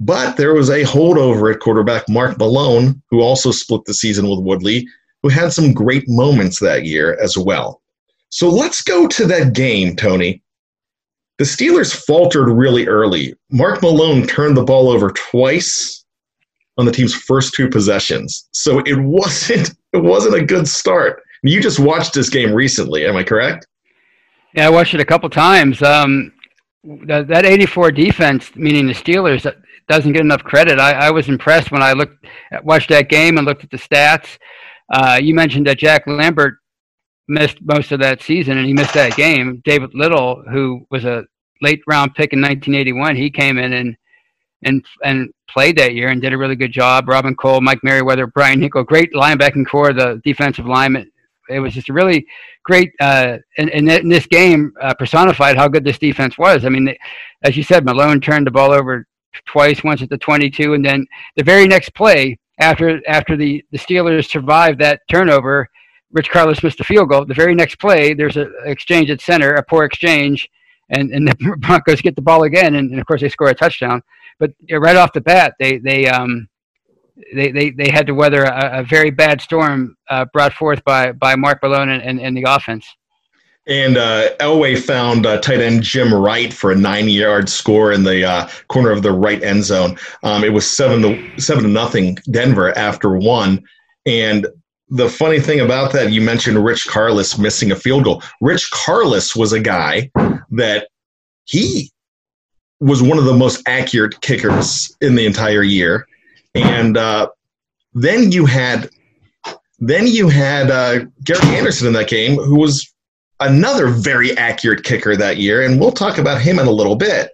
But 0.00 0.36
there 0.36 0.54
was 0.54 0.70
a 0.70 0.82
holdover 0.82 1.54
at 1.54 1.60
quarterback, 1.60 2.08
Mark 2.08 2.36
Malone, 2.38 3.00
who 3.10 3.20
also 3.20 3.52
split 3.52 3.84
the 3.84 3.94
season 3.94 4.28
with 4.28 4.40
Woodley, 4.40 4.88
who 5.22 5.28
had 5.28 5.52
some 5.52 5.72
great 5.72 6.04
moments 6.08 6.58
that 6.58 6.84
year 6.84 7.16
as 7.22 7.38
well. 7.38 7.80
So 8.30 8.48
let's 8.48 8.82
go 8.82 9.06
to 9.06 9.26
that 9.26 9.52
game, 9.52 9.94
Tony. 9.94 10.42
The 11.38 11.44
Steelers 11.44 11.94
faltered 11.94 12.48
really 12.48 12.86
early. 12.86 13.34
Mark 13.50 13.82
Malone 13.82 14.26
turned 14.26 14.56
the 14.56 14.64
ball 14.64 14.88
over 14.88 15.10
twice 15.10 16.04
on 16.78 16.86
the 16.86 16.92
team's 16.92 17.14
first 17.14 17.54
two 17.54 17.68
possessions. 17.68 18.48
So 18.52 18.80
it 18.80 18.98
wasn't 18.98 19.74
it 19.92 20.02
wasn't 20.02 20.36
a 20.36 20.44
good 20.44 20.66
start. 20.66 21.22
You 21.42 21.60
just 21.60 21.78
watched 21.78 22.14
this 22.14 22.30
game 22.30 22.52
recently, 22.52 23.06
am 23.06 23.16
I 23.16 23.22
correct? 23.22 23.66
Yeah, 24.54 24.66
I 24.66 24.70
watched 24.70 24.94
it 24.94 25.00
a 25.00 25.04
couple 25.04 25.28
times. 25.28 25.82
Um, 25.82 26.32
that, 27.06 27.28
that 27.28 27.44
84 27.44 27.92
defense, 27.92 28.54
meaning 28.56 28.86
the 28.86 28.94
Steelers, 28.94 29.52
doesn't 29.88 30.12
get 30.12 30.22
enough 30.22 30.42
credit. 30.42 30.78
I, 30.78 30.92
I 30.92 31.10
was 31.10 31.28
impressed 31.28 31.70
when 31.70 31.82
I 31.82 31.92
looked 31.92 32.24
watched 32.62 32.88
that 32.88 33.08
game 33.08 33.36
and 33.36 33.46
looked 33.46 33.64
at 33.64 33.70
the 33.70 33.76
stats. 33.76 34.38
Uh, 34.92 35.18
you 35.20 35.34
mentioned 35.34 35.66
that 35.66 35.78
Jack 35.78 36.06
Lambert 36.06 36.58
missed 37.28 37.58
most 37.62 37.92
of 37.92 38.00
that 38.00 38.22
season 38.22 38.58
and 38.58 38.66
he 38.66 38.72
missed 38.72 38.94
that 38.94 39.16
game. 39.16 39.62
David 39.64 39.90
Little, 39.94 40.42
who 40.50 40.86
was 40.90 41.04
a 41.04 41.24
late 41.62 41.82
round 41.86 42.14
pick 42.14 42.32
in 42.32 42.40
1981, 42.40 43.16
he 43.16 43.30
came 43.30 43.58
in 43.58 43.72
and 43.72 43.96
and 44.64 44.84
and 45.04 45.30
played 45.48 45.76
that 45.78 45.94
year 45.94 46.08
and 46.08 46.20
did 46.22 46.32
a 46.32 46.38
really 46.38 46.56
good 46.56 46.72
job. 46.72 47.08
Robin 47.08 47.34
Cole, 47.36 47.60
Mike 47.60 47.80
Merriweather, 47.82 48.26
Bryan 48.26 48.60
Hinkle, 48.60 48.84
great 48.84 49.12
linebacking 49.12 49.66
corps, 49.68 49.92
the 49.92 50.20
defensive 50.24 50.66
lineman. 50.66 51.10
It 51.48 51.60
was 51.60 51.74
just 51.74 51.90
a 51.90 51.92
really 51.92 52.26
great, 52.64 52.90
uh, 53.00 53.36
and, 53.58 53.68
and 53.68 53.90
in 53.90 54.08
this 54.08 54.26
game 54.26 54.72
uh, 54.80 54.94
personified 54.94 55.56
how 55.56 55.68
good 55.68 55.84
this 55.84 55.98
defense 55.98 56.38
was. 56.38 56.64
I 56.64 56.70
mean, 56.70 56.94
as 57.42 57.54
you 57.54 57.62
said, 57.62 57.84
Malone 57.84 58.20
turned 58.20 58.46
the 58.46 58.50
ball 58.50 58.72
over 58.72 59.06
twice, 59.44 59.84
once 59.84 60.00
at 60.00 60.08
the 60.08 60.16
22, 60.16 60.72
and 60.72 60.84
then 60.84 61.06
the 61.36 61.44
very 61.44 61.66
next 61.66 61.94
play 61.94 62.38
after 62.60 63.00
after 63.08 63.36
the 63.36 63.64
the 63.72 63.78
Steelers 63.78 64.30
survived 64.30 64.80
that 64.80 65.00
turnover, 65.10 65.68
Rich 66.12 66.30
Karlis 66.30 66.62
missed 66.62 66.80
a 66.80 66.84
field 66.84 67.10
goal. 67.10 67.24
The 67.24 67.34
very 67.34 67.54
next 67.54 67.78
play, 67.78 68.14
there's 68.14 68.36
an 68.36 68.52
exchange 68.64 69.10
at 69.10 69.20
center, 69.20 69.54
a 69.54 69.62
poor 69.62 69.84
exchange, 69.84 70.48
and 70.94 71.10
and 71.10 71.28
the 71.28 71.56
Broncos 71.58 72.00
get 72.00 72.16
the 72.16 72.22
ball 72.22 72.44
again, 72.44 72.76
and, 72.76 72.90
and 72.90 73.00
of 73.00 73.06
course 73.06 73.20
they 73.20 73.28
score 73.28 73.48
a 73.48 73.54
touchdown. 73.54 74.02
But 74.38 74.52
right 74.70 74.96
off 74.96 75.12
the 75.12 75.20
bat, 75.20 75.54
they 75.58 75.78
they 75.78 76.08
um 76.08 76.48
they 77.34 77.50
they, 77.50 77.70
they 77.70 77.90
had 77.90 78.06
to 78.06 78.14
weather 78.14 78.44
a, 78.44 78.80
a 78.80 78.82
very 78.82 79.10
bad 79.10 79.40
storm 79.40 79.96
uh, 80.10 80.24
brought 80.32 80.52
forth 80.54 80.82
by 80.84 81.12
by 81.12 81.36
Mark 81.36 81.62
Malone 81.62 81.90
and, 81.90 82.02
and, 82.02 82.20
and 82.20 82.36
the 82.36 82.44
offense. 82.46 82.86
And 83.66 83.96
uh, 83.96 84.36
Elway 84.40 84.78
found 84.78 85.24
uh, 85.24 85.40
tight 85.40 85.60
end 85.60 85.82
Jim 85.82 86.12
Wright 86.12 86.52
for 86.52 86.72
a 86.72 86.76
nine-yard 86.76 87.48
score 87.48 87.92
in 87.92 88.02
the 88.02 88.22
uh, 88.22 88.48
corner 88.68 88.90
of 88.90 89.02
the 89.02 89.12
right 89.12 89.42
end 89.42 89.64
zone. 89.64 89.96
Um, 90.22 90.44
it 90.44 90.52
was 90.52 90.68
seven 90.68 91.00
to 91.02 91.40
seven 91.40 91.64
to 91.64 91.70
nothing 91.70 92.18
Denver 92.30 92.76
after 92.76 93.16
one. 93.16 93.64
And 94.04 94.46
the 94.94 95.08
funny 95.08 95.40
thing 95.40 95.58
about 95.58 95.92
that, 95.92 96.12
you 96.12 96.20
mentioned 96.20 96.64
Rich 96.64 96.86
Karlis 96.86 97.36
missing 97.36 97.72
a 97.72 97.76
field 97.76 98.04
goal. 98.04 98.22
Rich 98.40 98.70
Karlis 98.70 99.34
was 99.34 99.52
a 99.52 99.58
guy 99.58 100.08
that 100.52 100.88
he 101.46 101.90
was 102.78 103.02
one 103.02 103.18
of 103.18 103.24
the 103.24 103.34
most 103.34 103.60
accurate 103.66 104.20
kickers 104.20 104.96
in 105.00 105.16
the 105.16 105.26
entire 105.26 105.64
year. 105.64 106.06
And 106.54 106.96
uh, 106.96 107.28
then 107.92 108.30
you 108.30 108.46
had 108.46 108.88
then 109.80 110.06
you 110.06 110.28
had 110.28 110.70
uh, 110.70 111.00
Gary 111.24 111.56
Anderson 111.56 111.88
in 111.88 111.92
that 111.94 112.08
game, 112.08 112.36
who 112.36 112.60
was 112.60 112.88
another 113.40 113.88
very 113.88 114.36
accurate 114.36 114.84
kicker 114.84 115.16
that 115.16 115.38
year, 115.38 115.62
and 115.62 115.80
we'll 115.80 115.90
talk 115.90 116.18
about 116.18 116.40
him 116.40 116.60
in 116.60 116.68
a 116.68 116.70
little 116.70 116.94
bit. 116.94 117.32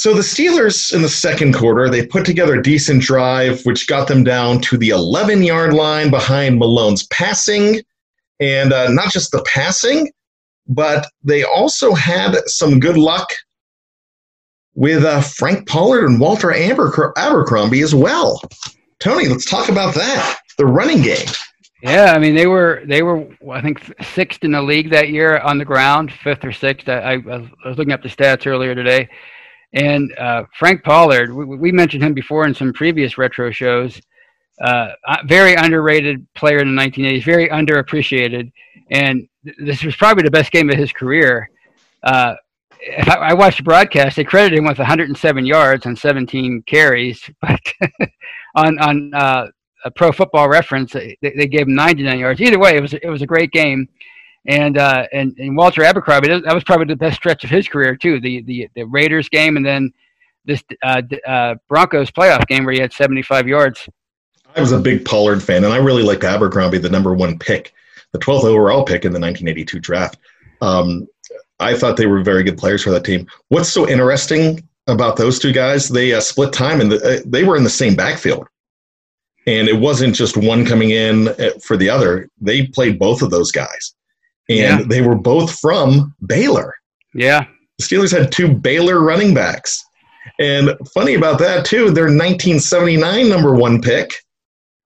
So 0.00 0.14
the 0.14 0.22
Steelers 0.22 0.94
in 0.94 1.02
the 1.02 1.10
second 1.10 1.52
quarter, 1.52 1.90
they 1.90 2.06
put 2.06 2.24
together 2.24 2.54
a 2.54 2.62
decent 2.62 3.02
drive, 3.02 3.60
which 3.66 3.86
got 3.86 4.08
them 4.08 4.24
down 4.24 4.62
to 4.62 4.78
the 4.78 4.88
11 4.88 5.42
yard 5.42 5.74
line 5.74 6.08
behind 6.08 6.58
Malone's 6.58 7.06
passing. 7.08 7.82
And 8.40 8.72
uh, 8.72 8.88
not 8.88 9.12
just 9.12 9.30
the 9.30 9.44
passing, 9.46 10.10
but 10.66 11.06
they 11.22 11.44
also 11.44 11.92
had 11.92 12.34
some 12.46 12.80
good 12.80 12.96
luck 12.96 13.28
with 14.72 15.04
uh, 15.04 15.20
Frank 15.20 15.68
Pollard 15.68 16.06
and 16.06 16.18
Walter 16.18 16.50
Abercrombie 16.50 17.82
as 17.82 17.94
well. 17.94 18.40
Tony, 19.00 19.28
let's 19.28 19.44
talk 19.44 19.68
about 19.68 19.94
that. 19.96 20.38
The 20.56 20.64
running 20.64 21.02
game. 21.02 21.28
Yeah, 21.82 22.14
I 22.16 22.18
mean 22.18 22.34
they 22.34 22.46
were 22.46 22.82
they 22.86 23.02
were 23.02 23.26
I 23.50 23.60
think 23.60 23.82
sixth 24.14 24.44
in 24.44 24.52
the 24.52 24.62
league 24.62 24.88
that 24.92 25.10
year 25.10 25.40
on 25.40 25.58
the 25.58 25.66
ground, 25.66 26.10
fifth 26.10 26.42
or 26.42 26.52
sixth. 26.52 26.88
I, 26.88 27.12
I 27.12 27.16
was 27.18 27.76
looking 27.76 27.92
up 27.92 28.02
the 28.02 28.08
stats 28.08 28.46
earlier 28.46 28.74
today, 28.74 29.10
and 29.72 30.16
uh, 30.18 30.44
Frank 30.58 30.82
Pollard. 30.82 31.32
We, 31.32 31.44
we, 31.44 31.72
mentioned 31.72 32.02
him 32.02 32.14
before 32.14 32.46
in 32.46 32.54
some 32.54 32.72
previous 32.72 33.18
retro 33.18 33.50
shows. 33.50 34.00
Uh, 34.60 34.92
very 35.26 35.54
underrated 35.54 36.26
player 36.34 36.58
in 36.58 36.74
the 36.74 36.82
1980s, 36.82 37.24
very 37.24 37.48
underappreciated, 37.48 38.52
and 38.90 39.26
this 39.58 39.82
was 39.82 39.96
probably 39.96 40.22
the 40.22 40.30
best 40.30 40.52
game 40.52 40.68
of 40.68 40.76
his 40.76 40.92
career. 40.92 41.48
Uh, 42.02 42.34
I, 43.06 43.14
I 43.14 43.34
watched 43.34 43.58
the 43.58 43.62
broadcast. 43.62 44.16
They 44.16 44.24
credited 44.24 44.58
him 44.58 44.66
with 44.66 44.78
107 44.78 45.46
yards 45.46 45.86
on 45.86 45.96
17 45.96 46.62
carries, 46.66 47.28
but 47.40 47.60
on 48.54 48.78
on 48.78 49.14
uh, 49.14 49.46
a 49.84 49.90
Pro 49.90 50.12
Football 50.12 50.48
Reference, 50.48 50.92
they, 50.92 51.16
they 51.22 51.46
gave 51.46 51.66
him 51.66 51.74
99 51.74 52.18
yards. 52.18 52.40
Either 52.40 52.58
way, 52.58 52.76
it 52.76 52.82
was 52.82 52.94
it 52.94 53.08
was 53.08 53.22
a 53.22 53.26
great 53.26 53.52
game, 53.52 53.88
and 54.46 54.78
uh, 54.78 55.06
and 55.12 55.34
and 55.38 55.56
Walter 55.56 55.82
Abercrombie 55.82 56.28
that 56.28 56.54
was 56.54 56.64
probably 56.64 56.86
the 56.86 56.96
best 56.96 57.16
stretch 57.16 57.44
of 57.44 57.50
his 57.50 57.68
career 57.68 57.96
too. 57.96 58.20
The 58.20 58.42
the, 58.42 58.68
the 58.74 58.84
Raiders 58.84 59.28
game, 59.28 59.56
and 59.56 59.64
then 59.64 59.92
this 60.44 60.62
uh, 60.82 61.02
uh, 61.26 61.54
Broncos 61.68 62.10
playoff 62.10 62.46
game 62.46 62.64
where 62.64 62.74
he 62.74 62.80
had 62.80 62.92
75 62.92 63.46
yards. 63.46 63.88
I 64.56 64.60
was 64.60 64.72
a 64.72 64.78
big 64.78 65.04
Pollard 65.04 65.42
fan, 65.42 65.64
and 65.64 65.72
I 65.72 65.76
really 65.76 66.02
liked 66.02 66.24
Abercrombie, 66.24 66.78
the 66.78 66.90
number 66.90 67.14
one 67.14 67.38
pick, 67.38 67.72
the 68.12 68.18
12th 68.18 68.44
overall 68.44 68.84
pick 68.84 69.04
in 69.04 69.12
the 69.12 69.20
1982 69.20 69.78
draft. 69.78 70.18
Um, 70.60 71.06
I 71.60 71.76
thought 71.76 71.96
they 71.96 72.06
were 72.06 72.22
very 72.22 72.42
good 72.42 72.58
players 72.58 72.82
for 72.82 72.90
that 72.90 73.04
team. 73.04 73.26
What's 73.48 73.68
so 73.68 73.88
interesting 73.88 74.66
about 74.86 75.16
those 75.16 75.38
two 75.38 75.52
guys? 75.52 75.88
They 75.88 76.14
uh, 76.14 76.20
split 76.20 76.52
time, 76.52 76.80
and 76.80 76.90
the, 76.90 76.96
uh, 76.96 77.22
they 77.26 77.44
were 77.44 77.56
in 77.56 77.64
the 77.64 77.70
same 77.70 77.94
backfield. 77.94 78.48
And 79.46 79.68
it 79.68 79.78
wasn't 79.78 80.14
just 80.14 80.36
one 80.36 80.66
coming 80.66 80.90
in 80.90 81.28
uh, 81.28 81.50
for 81.62 81.76
the 81.76 81.88
other. 81.88 82.28
They 82.40 82.66
played 82.66 82.98
both 82.98 83.22
of 83.22 83.30
those 83.30 83.52
guys. 83.52 83.94
And 84.50 84.58
Yeah. 84.80 84.82
they 84.86 85.00
were 85.00 85.14
both 85.16 85.58
from 85.58 86.14
Baylor. 86.26 86.74
Yeah. 87.14 87.44
The 87.78 87.84
Steelers 87.84 88.10
had 88.16 88.30
two 88.32 88.48
Baylor 88.52 89.00
running 89.00 89.32
backs. 89.32 89.82
And 90.38 90.70
funny 90.92 91.14
about 91.14 91.38
that 91.38 91.64
too, 91.64 91.90
their 91.90 92.04
1979 92.08 93.28
number 93.28 93.54
one 93.54 93.80
pick 93.80 94.12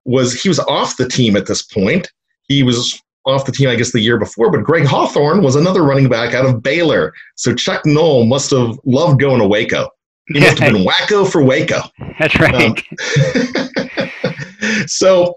was 0.05 0.41
he 0.41 0.49
was 0.49 0.61
off 0.61 0.97
the 0.97 1.09
team 1.09 1.35
at 1.37 1.47
this 1.47 1.63
point. 1.63 2.11
He 2.49 2.63
was 2.63 3.01
off 3.27 3.47
the 3.47 3.53
team, 3.53 3.69
I 3.71 3.75
guess, 3.75 3.93
the 3.93 4.01
year 4.01 4.19
before. 4.19 4.51
But 4.53 4.65
Greg 4.65 4.85
Hawthorne 4.85 5.43
was 5.43 5.57
another 5.57 5.83
running 5.83 6.09
back 6.09 6.35
out 6.35 6.45
of 6.45 6.63
Baylor. 6.63 7.13
So 7.37 7.55
Chuck 7.55 7.87
Noll 7.87 8.27
must 8.27 8.51
have 8.51 8.79
loved 8.85 9.19
going 9.19 9.41
to 9.41 9.47
Waco. 9.49 9.89
He 10.29 10.41
must 10.41 10.59
have 10.59 10.73
been 10.73 10.85
wacko 10.87 11.31
for 11.31 11.43
Waco. 11.43 11.81
That's 12.19 12.39
right. 12.39 12.55
Um, 12.55 14.11
so 14.87 15.37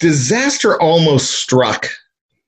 disaster 0.00 0.80
almost 0.80 1.30
struck 1.32 1.88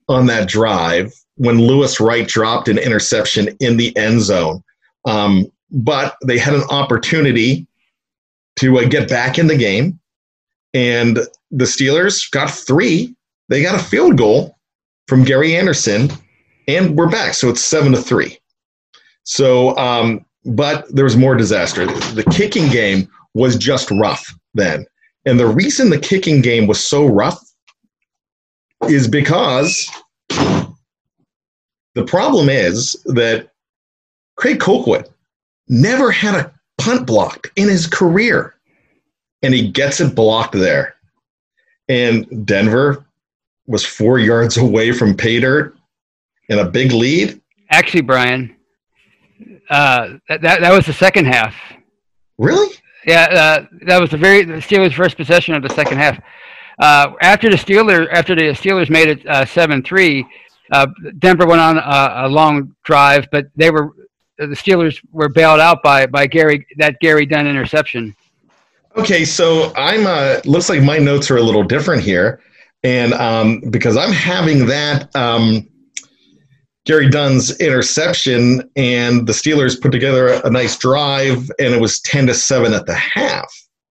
on 0.07 0.27
that 0.27 0.47
drive 0.47 1.13
when 1.37 1.59
Louis 1.59 1.99
Wright 1.99 2.27
dropped 2.27 2.67
an 2.67 2.77
interception 2.77 3.55
in 3.59 3.77
the 3.77 3.95
end 3.97 4.21
zone. 4.21 4.63
Um, 5.05 5.51
but 5.71 6.15
they 6.25 6.37
had 6.37 6.53
an 6.53 6.63
opportunity 6.69 7.67
to 8.57 8.79
uh, 8.79 8.87
get 8.87 9.09
back 9.09 9.37
in 9.37 9.47
the 9.47 9.57
game, 9.57 9.99
and 10.73 11.17
the 11.51 11.65
Steelers 11.65 12.29
got 12.31 12.49
three. 12.49 13.15
They 13.49 13.61
got 13.61 13.75
a 13.75 13.83
field 13.83 14.17
goal 14.17 14.57
from 15.07 15.23
Gary 15.23 15.55
Anderson, 15.55 16.09
and 16.67 16.95
we're 16.95 17.09
back. 17.09 17.33
So 17.33 17.49
it's 17.49 17.63
seven 17.63 17.91
to 17.91 18.01
three. 18.01 18.37
So, 19.23 19.75
um, 19.77 20.25
but 20.45 20.85
there 20.93 21.03
was 21.03 21.17
more 21.17 21.35
disaster. 21.35 21.85
The 21.85 22.25
kicking 22.31 22.69
game 22.69 23.09
was 23.33 23.55
just 23.57 23.91
rough 23.91 24.33
then. 24.53 24.85
And 25.25 25.39
the 25.39 25.47
reason 25.47 25.89
the 25.89 25.99
kicking 25.99 26.41
game 26.41 26.67
was 26.67 26.83
so 26.83 27.05
rough 27.05 27.44
is 28.89 29.07
because 29.07 29.89
the 31.93 32.03
problem 32.05 32.49
is 32.49 32.93
that 33.05 33.49
Craig 34.35 34.59
Colquitt 34.59 35.09
never 35.67 36.11
had 36.11 36.35
a 36.35 36.53
punt 36.77 37.07
blocked 37.07 37.49
in 37.55 37.67
his 37.67 37.87
career. 37.87 38.55
And 39.41 39.53
he 39.53 39.69
gets 39.69 40.01
it 40.01 40.15
blocked 40.15 40.53
there. 40.53 40.95
And 41.87 42.45
Denver 42.45 43.05
was 43.67 43.85
four 43.85 44.19
yards 44.19 44.57
away 44.67 44.91
from 44.91 45.15
pay 45.15 45.39
dirt 45.39 45.75
and 46.49 46.59
a 46.59 46.65
big 46.65 46.91
lead. 46.91 47.41
Actually, 47.69 48.01
Brian, 48.01 48.55
uh, 49.69 50.13
that, 50.29 50.41
that 50.41 50.61
that 50.61 50.71
was 50.71 50.85
the 50.85 50.93
second 50.93 51.25
half. 51.25 51.55
Really? 52.37 52.75
Yeah, 53.05 53.23
uh, 53.31 53.65
that 53.85 53.99
was 53.99 54.11
the 54.11 54.17
very 54.17 54.43
the 54.43 54.55
Steelers' 54.55 54.93
first 54.93 55.17
possession 55.17 55.55
of 55.55 55.63
the 55.63 55.69
second 55.69 55.97
half. 55.97 56.19
Uh, 56.79 57.13
after 57.21 57.49
the 57.49 57.55
Steelers 57.55 58.07
after 58.11 58.35
the 58.35 58.51
Steelers 58.51 58.89
made 58.89 59.07
it 59.07 59.25
uh, 59.27 59.45
seven 59.45 59.81
three, 59.83 60.25
uh, 60.71 60.87
Denver 61.19 61.45
went 61.45 61.61
on 61.61 61.77
a, 61.77 62.25
a 62.25 62.29
long 62.29 62.75
drive, 62.83 63.27
but 63.31 63.47
they 63.55 63.71
were 63.71 63.93
the 64.37 64.47
Steelers 64.47 64.99
were 65.11 65.29
bailed 65.29 65.59
out 65.59 65.81
by 65.81 66.05
by 66.05 66.27
Gary 66.27 66.65
that 66.77 66.99
Gary 66.99 67.25
Dunn 67.25 67.47
interception. 67.47 68.15
Okay, 68.97 69.25
so 69.25 69.73
I'm 69.75 70.05
uh 70.07 70.41
looks 70.45 70.69
like 70.69 70.81
my 70.81 70.97
notes 70.97 71.29
are 71.31 71.37
a 71.37 71.41
little 71.41 71.63
different 71.63 72.01
here. 72.03 72.41
And 72.83 73.13
um 73.13 73.61
because 73.69 73.97
I'm 73.97 74.11
having 74.11 74.65
that 74.67 75.13
um 75.15 75.67
Gary 76.85 77.09
Dunn's 77.09 77.59
interception 77.59 78.69
and 78.75 79.25
the 79.25 79.33
Steelers 79.33 79.81
put 79.81 79.91
together 79.91 80.27
a, 80.27 80.47
a 80.47 80.49
nice 80.49 80.77
drive 80.77 81.49
and 81.59 81.73
it 81.73 81.81
was 81.81 81.99
10 82.01 82.27
to 82.27 82.33
7 82.33 82.73
at 82.73 82.85
the 82.85 82.93
half. 82.93 83.51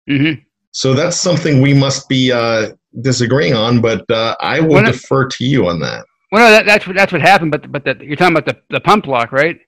hmm 0.08 0.32
So 0.76 0.92
that's 0.92 1.16
something 1.16 1.62
we 1.62 1.72
must 1.72 2.06
be 2.06 2.30
uh 2.30 2.72
disagreeing 3.00 3.54
on, 3.54 3.80
but 3.80 4.04
uh 4.10 4.36
I 4.40 4.60
will 4.60 4.74
Well, 4.74 4.84
defer 4.84 5.26
to 5.26 5.44
you 5.44 5.68
on 5.68 5.80
that. 5.80 6.04
Well, 6.30 6.44
no, 6.46 6.50
that, 6.50 6.66
that's 6.66 6.86
what 6.86 6.94
that's 6.94 7.12
what 7.12 7.22
happened. 7.22 7.50
But 7.50 7.72
but 7.72 7.84
the, 7.84 7.96
you're 8.02 8.16
talking 8.16 8.36
about 8.36 8.44
the 8.44 8.60
the 8.68 8.80
punt 8.80 9.04
block, 9.04 9.32
right? 9.32 9.58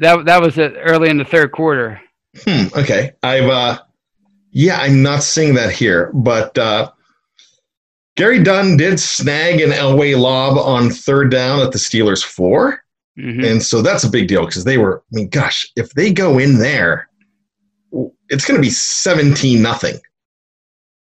That 0.00 0.24
that 0.24 0.40
was 0.40 0.58
uh, 0.58 0.72
early 0.78 1.10
in 1.10 1.18
the 1.18 1.26
third 1.26 1.52
quarter. 1.52 2.00
Hmm, 2.44 2.68
okay. 2.74 3.12
I've 3.22 3.50
uh 3.50 3.80
yeah, 4.50 4.78
I'm 4.80 5.02
not 5.02 5.22
seeing 5.22 5.52
that 5.56 5.72
here, 5.72 6.10
but 6.14 6.56
uh 6.56 6.90
Gary 8.16 8.42
Dunn 8.42 8.78
did 8.78 8.98
snag 8.98 9.60
an 9.60 9.70
Elway 9.72 10.18
lob 10.18 10.56
on 10.56 10.88
third 10.88 11.30
down 11.30 11.60
at 11.60 11.70
the 11.70 11.78
Steelers 11.78 12.24
four. 12.24 12.82
hmm 13.20 13.44
And 13.44 13.62
so 13.62 13.82
that's 13.82 14.04
a 14.04 14.10
big 14.10 14.26
deal 14.26 14.46
because 14.46 14.64
they 14.64 14.78
were, 14.78 15.02
I 15.12 15.16
mean, 15.16 15.28
gosh, 15.28 15.70
if 15.76 15.90
they 15.92 16.12
go 16.12 16.38
in 16.38 16.58
there, 16.58 17.07
it's 18.28 18.44
going 18.44 18.56
to 18.56 18.62
be 18.62 18.70
17 18.70 19.62
nothing, 19.62 19.98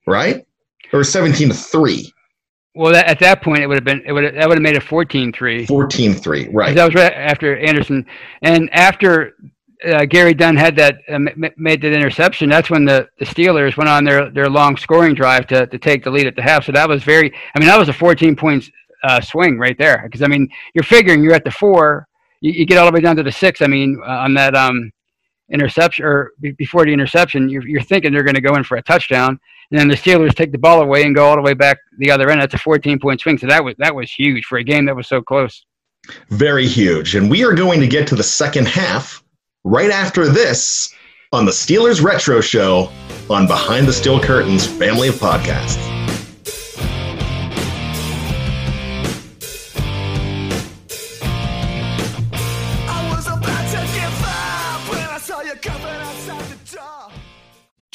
right? 0.06 0.46
Or 0.92 1.04
17 1.04 1.48
to 1.48 1.54
3, 1.54 2.12
Well, 2.74 2.92
that, 2.92 3.06
at 3.06 3.18
that 3.20 3.42
point, 3.42 3.62
it 3.62 3.66
would 3.66 3.76
have 3.76 3.84
been 3.84 4.02
it 4.06 4.12
would 4.12 4.24
that 4.34 4.48
would 4.48 4.58
have 4.58 4.62
made 4.62 4.76
it 4.76 4.82
14-3. 4.82 5.66
14 5.66 6.14
3, 6.14 6.48
right? 6.52 6.74
That 6.74 6.84
was 6.86 6.94
right 6.94 7.12
after 7.12 7.58
Anderson, 7.58 8.06
and 8.42 8.70
after 8.72 9.34
uh, 9.86 10.04
Gary 10.06 10.34
Dunn 10.34 10.56
had 10.56 10.76
that 10.76 10.98
uh, 11.08 11.14
m- 11.14 11.28
made 11.56 11.82
that 11.82 11.92
interception. 11.92 12.48
That's 12.48 12.70
when 12.70 12.84
the, 12.84 13.08
the 13.18 13.24
Steelers 13.26 13.76
went 13.76 13.88
on 13.90 14.04
their, 14.04 14.30
their 14.30 14.48
long 14.48 14.76
scoring 14.76 15.14
drive 15.14 15.46
to, 15.48 15.66
to 15.66 15.78
take 15.78 16.04
the 16.04 16.10
lead 16.10 16.26
at 16.26 16.36
the 16.36 16.42
half. 16.42 16.64
So 16.64 16.72
that 16.72 16.88
was 16.88 17.04
very. 17.04 17.32
I 17.54 17.58
mean, 17.58 17.68
that 17.68 17.78
was 17.78 17.88
a 17.88 17.92
14 17.92 18.36
points 18.36 18.70
uh, 19.04 19.20
swing 19.20 19.58
right 19.58 19.76
there. 19.78 20.02
Because 20.04 20.22
I 20.22 20.28
mean, 20.28 20.48
you're 20.74 20.84
figuring 20.84 21.22
you're 21.22 21.34
at 21.34 21.44
the 21.44 21.50
four, 21.50 22.06
you, 22.40 22.52
you 22.52 22.66
get 22.66 22.78
all 22.78 22.86
the 22.86 22.92
way 22.92 23.00
down 23.00 23.16
to 23.16 23.22
the 23.22 23.32
six. 23.32 23.62
I 23.62 23.66
mean, 23.66 24.00
uh, 24.06 24.10
on 24.10 24.34
that 24.34 24.54
um 24.56 24.90
interception 25.50 26.04
or 26.04 26.32
be- 26.40 26.52
before 26.52 26.84
the 26.84 26.92
interception, 26.92 27.48
you're, 27.48 27.66
you're 27.66 27.82
thinking 27.82 28.12
they're 28.12 28.22
going 28.22 28.34
to 28.34 28.40
go 28.40 28.56
in 28.56 28.64
for 28.64 28.76
a 28.76 28.82
touchdown. 28.82 29.38
And 29.70 29.80
then 29.80 29.88
the 29.88 29.96
Steelers 29.96 30.34
take 30.34 30.52
the 30.52 30.58
ball 30.58 30.80
away 30.80 31.02
and 31.02 31.14
go 31.14 31.24
all 31.24 31.36
the 31.36 31.42
way 31.42 31.54
back 31.54 31.78
the 31.98 32.10
other 32.10 32.30
end. 32.30 32.40
That's 32.40 32.54
a 32.54 32.58
14 32.58 32.98
point 32.98 33.20
swing. 33.20 33.38
So 33.38 33.46
that 33.48 33.64
was 33.64 33.74
that 33.78 33.94
was 33.94 34.12
huge 34.12 34.44
for 34.44 34.58
a 34.58 34.64
game 34.64 34.86
that 34.86 34.94
was 34.94 35.08
so 35.08 35.20
close. 35.20 35.64
Very 36.30 36.66
huge. 36.66 37.16
And 37.16 37.30
we 37.30 37.44
are 37.44 37.52
going 37.52 37.80
to 37.80 37.88
get 37.88 38.06
to 38.08 38.14
the 38.14 38.22
second 38.22 38.68
half 38.68 39.24
right 39.64 39.90
after 39.90 40.28
this 40.28 40.94
on 41.32 41.44
the 41.44 41.52
Steelers 41.52 42.02
Retro 42.02 42.40
Show 42.40 42.92
on 43.28 43.48
Behind 43.48 43.88
the 43.88 43.92
Steel 43.92 44.20
Curtains 44.20 44.66
family 44.66 45.08
of 45.08 45.16
podcasts. 45.16 45.95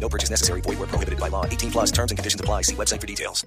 No 0.00 0.08
purchase 0.08 0.30
necessary. 0.30 0.62
Void 0.62 0.78
where 0.78 0.88
prohibited 0.88 1.20
by 1.20 1.28
law. 1.28 1.44
18 1.44 1.70
plus 1.70 1.92
terms 1.92 2.10
and 2.10 2.18
conditions 2.18 2.40
apply. 2.40 2.62
See 2.62 2.74
website 2.74 3.00
for 3.00 3.06
details. 3.06 3.46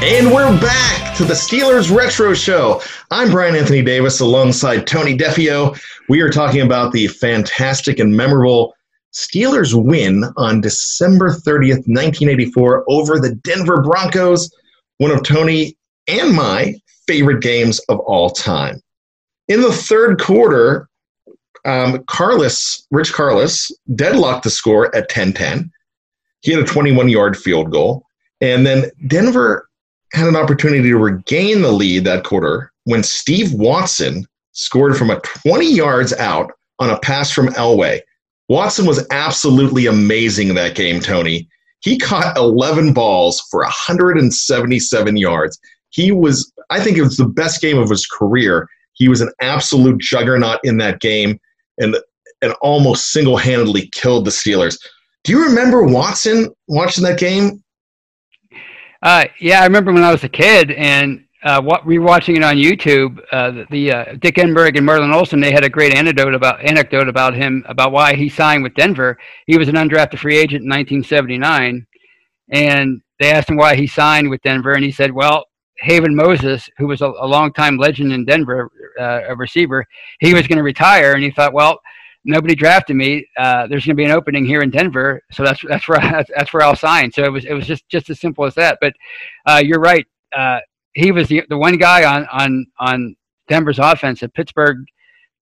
And 0.00 0.32
we're 0.32 0.58
back 0.60 1.16
to 1.16 1.24
the 1.24 1.34
Steelers 1.34 1.94
Retro 1.94 2.32
Show. 2.32 2.80
I'm 3.10 3.32
Brian 3.32 3.56
Anthony 3.56 3.82
Davis 3.82 4.20
alongside 4.20 4.86
Tony 4.86 5.18
Defeo. 5.18 5.76
We 6.08 6.20
are 6.20 6.30
talking 6.30 6.60
about 6.60 6.92
the 6.92 7.08
fantastic 7.08 7.98
and 7.98 8.16
memorable 8.16 8.76
Steelers 9.12 9.74
win 9.74 10.24
on 10.36 10.60
December 10.60 11.30
30th, 11.30 11.86
1984, 11.86 12.84
over 12.88 13.18
the 13.18 13.34
Denver 13.36 13.82
Broncos, 13.82 14.54
one 14.98 15.10
of 15.10 15.22
Tony 15.22 15.76
and 16.06 16.34
my 16.34 16.74
favorite 17.06 17.42
games 17.42 17.78
of 17.88 17.98
all 18.00 18.30
time. 18.30 18.82
In 19.48 19.62
the 19.62 19.72
third 19.72 20.20
quarter, 20.20 20.88
um, 21.64 21.98
Karlis, 22.04 22.82
Rich 22.90 23.12
Karlis, 23.12 23.70
deadlocked 23.94 24.44
the 24.44 24.50
score 24.50 24.94
at 24.94 25.08
10 25.08 25.32
10. 25.32 25.70
He 26.40 26.52
had 26.52 26.62
a 26.62 26.66
21 26.66 27.08
yard 27.08 27.36
field 27.36 27.70
goal. 27.70 28.04
And 28.40 28.64
then 28.64 28.90
Denver 29.08 29.68
had 30.12 30.28
an 30.28 30.36
opportunity 30.36 30.88
to 30.88 30.96
regain 30.96 31.62
the 31.62 31.72
lead 31.72 32.04
that 32.04 32.24
quarter 32.24 32.72
when 32.84 33.02
Steve 33.02 33.52
Watson 33.52 34.26
scored 34.52 34.96
from 34.96 35.10
a 35.10 35.20
20 35.20 35.74
yards 35.74 36.12
out 36.14 36.52
on 36.78 36.90
a 36.90 36.98
pass 37.00 37.30
from 37.30 37.48
Elway. 37.48 38.00
Watson 38.48 38.86
was 38.86 39.06
absolutely 39.10 39.86
amazing 39.86 40.54
that 40.54 40.74
game, 40.74 41.00
Tony. 41.00 41.48
He 41.80 41.98
caught 41.98 42.36
11 42.36 42.92
balls 42.92 43.40
for 43.50 43.60
177 43.60 45.16
yards. 45.16 45.58
He 45.90 46.12
was, 46.12 46.52
I 46.70 46.80
think 46.80 46.96
it 46.96 47.02
was 47.02 47.16
the 47.16 47.26
best 47.26 47.60
game 47.60 47.78
of 47.78 47.90
his 47.90 48.06
career. 48.06 48.68
He 48.94 49.08
was 49.08 49.20
an 49.20 49.30
absolute 49.40 50.00
juggernaut 50.00 50.60
in 50.64 50.78
that 50.78 51.00
game 51.00 51.38
and, 51.78 51.96
and 52.42 52.52
almost 52.60 53.12
single 53.12 53.36
handedly 53.36 53.88
killed 53.92 54.24
the 54.24 54.30
Steelers. 54.30 54.78
Do 55.24 55.32
you 55.32 55.44
remember 55.44 55.84
Watson 55.84 56.48
watching 56.66 57.04
that 57.04 57.18
game? 57.18 57.62
Uh, 59.02 59.26
yeah, 59.40 59.60
I 59.60 59.64
remember 59.64 59.92
when 59.92 60.02
I 60.02 60.10
was 60.10 60.24
a 60.24 60.28
kid 60.28 60.72
and 60.72 61.24
uh, 61.44 61.60
what, 61.62 61.84
rewatching 61.84 62.36
it 62.36 62.42
on 62.42 62.56
YouTube. 62.56 63.20
Uh, 63.30 63.50
the, 63.50 63.66
the 63.70 63.92
uh, 63.92 64.04
Dick 64.20 64.36
Enberg 64.36 64.76
and 64.76 64.84
Merlin 64.84 65.12
Olsen 65.12 65.40
they 65.40 65.52
had 65.52 65.64
a 65.64 65.70
great 65.70 65.94
anecdote 65.94 66.34
about 66.34 66.60
anecdote 66.64 67.08
about 67.08 67.34
him 67.34 67.64
about 67.68 67.92
why 67.92 68.14
he 68.14 68.28
signed 68.28 68.62
with 68.62 68.74
Denver. 68.74 69.16
He 69.46 69.56
was 69.56 69.68
an 69.68 69.76
undrafted 69.76 70.18
free 70.18 70.36
agent 70.36 70.64
in 70.64 70.70
1979, 70.70 71.86
and 72.50 73.00
they 73.20 73.30
asked 73.30 73.50
him 73.50 73.56
why 73.56 73.76
he 73.76 73.86
signed 73.86 74.28
with 74.28 74.42
Denver, 74.42 74.72
and 74.72 74.84
he 74.84 74.90
said, 74.90 75.12
"Well, 75.12 75.44
Haven 75.78 76.14
Moses, 76.14 76.68
who 76.76 76.88
was 76.88 77.02
a, 77.02 77.06
a 77.06 77.26
longtime 77.26 77.76
legend 77.76 78.12
in 78.12 78.24
Denver, 78.24 78.70
uh, 78.98 79.20
a 79.28 79.36
receiver, 79.36 79.86
he 80.20 80.34
was 80.34 80.48
going 80.48 80.58
to 80.58 80.64
retire, 80.64 81.12
and 81.14 81.22
he 81.22 81.30
thought, 81.30 81.52
well." 81.52 81.80
Nobody 82.24 82.56
drafted 82.56 82.96
me. 82.96 83.26
Uh, 83.38 83.68
there's 83.68 83.86
going 83.86 83.96
to 83.96 84.00
be 84.00 84.04
an 84.04 84.10
opening 84.10 84.44
here 84.44 84.60
in 84.60 84.70
Denver, 84.70 85.22
so 85.30 85.44
that's 85.44 85.62
that's 85.66 85.88
where 85.88 86.00
that's, 86.12 86.28
that's 86.36 86.52
where 86.52 86.62
I'll 86.62 86.76
sign. 86.76 87.10
So 87.10 87.22
it 87.22 87.30
was 87.30 87.44
it 87.46 87.54
was 87.54 87.64
just 87.64 87.88
just 87.88 88.10
as 88.10 88.20
simple 88.20 88.44
as 88.44 88.54
that. 88.56 88.76
But 88.82 88.92
uh, 89.46 89.62
you're 89.64 89.80
right. 89.80 90.04
Uh, 90.36 90.58
he 90.98 91.12
was 91.12 91.28
the, 91.28 91.44
the 91.48 91.58
one 91.58 91.76
guy 91.76 92.04
on 92.04 92.26
on 92.26 92.66
on 92.78 93.16
Denver's 93.48 93.78
offense 93.78 94.20
that 94.20 94.34
Pittsburgh 94.34 94.84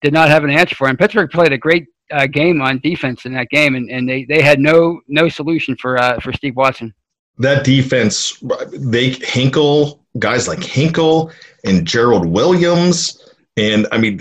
did 0.02 0.12
not 0.12 0.28
have 0.28 0.44
an 0.44 0.50
answer 0.50 0.74
for. 0.74 0.88
And 0.88 0.98
Pittsburgh 0.98 1.30
played 1.30 1.52
a 1.52 1.58
great 1.58 1.86
uh, 2.12 2.26
game 2.26 2.60
on 2.60 2.78
defense 2.78 3.24
in 3.24 3.32
that 3.34 3.48
game, 3.48 3.74
and, 3.74 3.90
and 3.90 4.08
they, 4.08 4.24
they 4.24 4.42
had 4.42 4.60
no 4.60 5.00
no 5.08 5.28
solution 5.28 5.76
for 5.76 5.98
uh, 5.98 6.20
for 6.20 6.32
Steve 6.32 6.56
Watson. 6.56 6.94
That 7.38 7.64
defense, 7.64 8.42
they 8.72 9.10
Hinkle 9.10 10.02
guys 10.18 10.48
like 10.48 10.62
Hinkle 10.62 11.32
and 11.64 11.86
Gerald 11.86 12.26
Williams, 12.26 13.34
and 13.56 13.86
I 13.92 13.98
mean, 13.98 14.20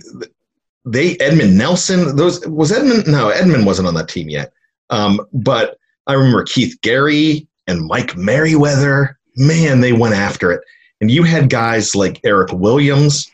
they 0.85 1.17
Edmund 1.19 1.57
Nelson. 1.57 2.15
Those 2.15 2.45
was 2.47 2.71
Edmund. 2.71 3.07
No, 3.07 3.29
Edmund 3.29 3.65
wasn't 3.65 3.87
on 3.87 3.93
that 3.95 4.09
team 4.09 4.29
yet. 4.29 4.51
Um, 4.89 5.21
but 5.33 5.77
I 6.07 6.13
remember 6.13 6.43
Keith 6.43 6.77
Gary 6.81 7.47
and 7.67 7.85
Mike 7.85 8.15
Merriweather. 8.15 9.17
Man, 9.37 9.81
they 9.81 9.93
went 9.93 10.15
after 10.15 10.51
it. 10.51 10.61
And 11.01 11.11
you 11.11 11.23
had 11.23 11.49
guys 11.49 11.95
like 11.95 12.19
Eric 12.23 12.51
Williams, 12.53 13.29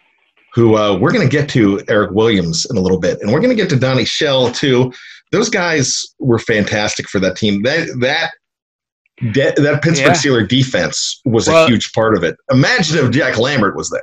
who 0.54 0.76
uh, 0.76 0.97
we're 0.97 1.12
going 1.12 1.28
to 1.28 1.32
get 1.32 1.47
to 1.50 1.82
Eric 1.88 2.12
Williams 2.12 2.65
in 2.69 2.78
a 2.78 2.82
little 2.82 3.00
bit, 3.00 3.19
and 3.21 3.32
we're 3.32 3.39
going 3.39 3.56
to 3.56 3.62
get 3.62 3.69
to 3.69 3.76
Donnie 3.80 4.06
Shell 4.06 4.52
too. 4.52 4.91
Those 5.32 5.50
guys 5.50 6.04
were 6.19 6.39
fantastic 6.39 7.08
for 7.08 7.19
that 7.19 7.38
team. 7.38 7.62
That 7.63 7.88
that 8.02 8.32
that, 9.34 9.56
that 9.58 9.82
Pittsburgh 9.84 10.08
Yeah. 10.08 10.13
Steeler 10.13 10.47
defense 10.47 11.21
was 11.26 11.47
Well- 11.47 11.65
a 11.65 11.67
huge 11.67 11.91
part 11.93 12.17
of 12.17 12.24
it. 12.24 12.36
Imagine 12.52 13.06
if 13.06 13.12
Jack 13.12 13.38
Lambert 13.38 13.76
was 13.76 13.89
there. 13.89 14.02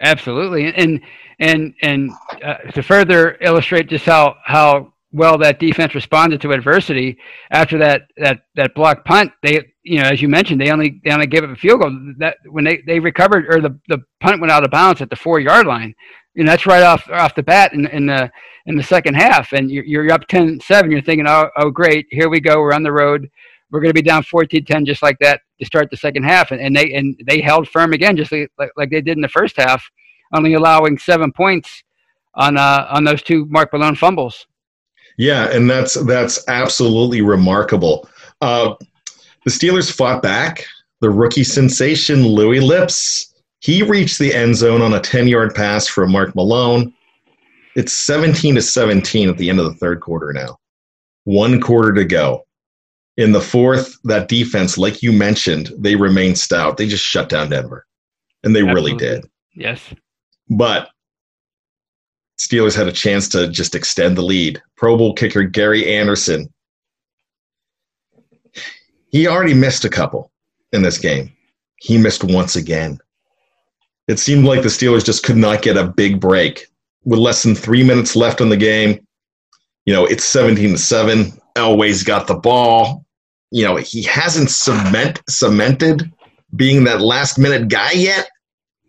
Absolutely, 0.00 0.72
and 0.74 1.00
and 1.38 1.72
and 1.80 2.10
uh, 2.44 2.54
to 2.74 2.82
further 2.82 3.38
illustrate 3.40 3.88
just 3.88 4.04
how 4.04 4.34
how 4.44 4.92
well 5.12 5.38
that 5.38 5.60
defense 5.60 5.94
responded 5.94 6.40
to 6.40 6.50
adversity 6.50 7.16
after 7.52 7.78
that 7.78 8.02
that 8.16 8.40
that 8.56 8.74
block 8.74 9.04
punt, 9.04 9.30
they 9.44 9.69
you 9.82 10.00
know 10.00 10.08
as 10.08 10.20
you 10.20 10.28
mentioned 10.28 10.60
they 10.60 10.70
only 10.70 11.00
they 11.04 11.10
only 11.10 11.26
gave 11.26 11.44
up 11.44 11.50
a 11.50 11.56
field 11.56 11.80
goal. 11.80 11.98
That 12.18 12.38
when 12.46 12.64
they 12.64 12.82
they 12.86 12.98
recovered 12.98 13.46
or 13.48 13.60
the 13.60 13.78
the 13.88 13.98
punt 14.20 14.40
went 14.40 14.52
out 14.52 14.64
of 14.64 14.70
bounds 14.70 15.00
at 15.00 15.10
the 15.10 15.16
four 15.16 15.40
yard 15.40 15.66
line, 15.66 15.94
know 16.34 16.50
that's 16.50 16.66
right 16.66 16.82
off 16.82 17.08
off 17.10 17.34
the 17.34 17.42
bat 17.42 17.72
in 17.72 17.86
in 17.86 18.06
the 18.06 18.30
in 18.66 18.76
the 18.76 18.82
second 18.82 19.14
half, 19.14 19.52
and 19.52 19.70
you're, 19.70 19.84
you're 19.84 20.12
up 20.12 20.28
10-7. 20.28 20.90
You're 20.90 21.00
thinking, 21.00 21.26
oh 21.26 21.48
oh 21.56 21.70
great, 21.70 22.06
here 22.10 22.28
we 22.28 22.40
go, 22.40 22.60
we're 22.60 22.74
on 22.74 22.82
the 22.82 22.92
road. 22.92 23.28
We're 23.70 23.80
going 23.80 23.90
to 23.90 23.94
be 23.94 24.02
down 24.02 24.22
14-10 24.24 24.84
just 24.84 25.02
like 25.02 25.16
that 25.20 25.40
to 25.60 25.64
start 25.64 25.90
the 25.90 25.96
second 25.96 26.24
half, 26.24 26.50
and, 26.50 26.60
and 26.60 26.74
they 26.74 26.94
and 26.94 27.20
they 27.26 27.40
held 27.40 27.68
firm 27.68 27.92
again, 27.92 28.16
just 28.16 28.32
like, 28.32 28.50
like 28.58 28.70
like 28.76 28.90
they 28.90 29.00
did 29.00 29.16
in 29.16 29.22
the 29.22 29.28
first 29.28 29.56
half, 29.56 29.84
only 30.34 30.54
allowing 30.54 30.98
seven 30.98 31.32
points 31.32 31.82
on 32.34 32.56
uh, 32.56 32.86
on 32.90 33.04
those 33.04 33.22
two 33.22 33.46
Mark 33.46 33.72
Malone 33.72 33.94
fumbles. 33.94 34.46
Yeah, 35.18 35.50
and 35.50 35.68
that's 35.68 35.94
that's 36.04 36.48
absolutely 36.48 37.20
remarkable. 37.20 38.08
Uh, 38.40 38.74
the 39.44 39.50
Steelers 39.50 39.90
fought 39.92 40.22
back. 40.22 40.64
The 41.00 41.10
rookie 41.10 41.44
sensation 41.44 42.26
Louis 42.26 42.60
Lipps 42.60 43.30
he 43.60 43.82
reached 43.82 44.18
the 44.18 44.34
end 44.34 44.56
zone 44.56 44.82
on 44.82 44.94
a 44.94 45.00
ten 45.00 45.28
yard 45.28 45.54
pass 45.54 45.86
from 45.86 46.12
Mark 46.12 46.34
Malone. 46.34 46.92
It's 47.76 47.92
seventeen 47.92 48.54
to 48.56 48.62
seventeen 48.62 49.28
at 49.28 49.38
the 49.38 49.48
end 49.50 49.60
of 49.60 49.66
the 49.66 49.74
third 49.74 50.00
quarter 50.00 50.32
now. 50.32 50.58
One 51.24 51.60
quarter 51.60 51.92
to 51.92 52.04
go. 52.04 52.46
In 53.16 53.32
the 53.32 53.40
fourth, 53.40 53.98
that 54.04 54.28
defense, 54.28 54.78
like 54.78 55.02
you 55.02 55.12
mentioned, 55.12 55.70
they 55.76 55.94
remained 55.94 56.38
stout. 56.38 56.78
They 56.78 56.86
just 56.86 57.04
shut 57.04 57.28
down 57.28 57.50
Denver, 57.50 57.86
and 58.42 58.56
they 58.56 58.62
really 58.62 58.94
did. 58.94 59.26
Yes. 59.54 59.80
But 60.48 60.88
Steelers 62.40 62.74
had 62.74 62.88
a 62.88 62.92
chance 62.92 63.28
to 63.28 63.48
just 63.48 63.74
extend 63.74 64.16
the 64.16 64.22
lead. 64.22 64.62
Pro 64.76 64.96
Bowl 64.96 65.12
kicker 65.12 65.42
Gary 65.42 65.94
Anderson. 65.94 66.50
He 69.10 69.26
already 69.26 69.54
missed 69.54 69.84
a 69.84 69.88
couple 69.88 70.30
in 70.72 70.82
this 70.82 70.98
game. 70.98 71.32
He 71.76 71.98
missed 71.98 72.24
once 72.24 72.56
again. 72.56 72.98
It 74.08 74.18
seemed 74.18 74.44
like 74.44 74.62
the 74.62 74.68
Steelers 74.68 75.04
just 75.04 75.24
could 75.24 75.36
not 75.36 75.62
get 75.62 75.76
a 75.76 75.86
big 75.86 76.20
break. 76.20 76.66
With 77.04 77.18
less 77.18 77.42
than 77.42 77.54
three 77.54 77.82
minutes 77.82 78.14
left 78.14 78.40
in 78.40 78.50
the 78.50 78.56
game, 78.56 79.06
you 79.86 79.94
know, 79.94 80.04
it's 80.04 80.24
17 80.24 80.72
to 80.72 80.78
7. 80.78 81.32
Elway's 81.56 82.02
got 82.02 82.26
the 82.26 82.34
ball. 82.34 83.04
You 83.50 83.64
know, 83.64 83.76
he 83.76 84.02
hasn't 84.02 84.50
cement, 84.50 85.22
cemented 85.28 86.12
being 86.54 86.84
that 86.84 87.00
last 87.00 87.38
minute 87.38 87.68
guy 87.68 87.92
yet, 87.92 88.28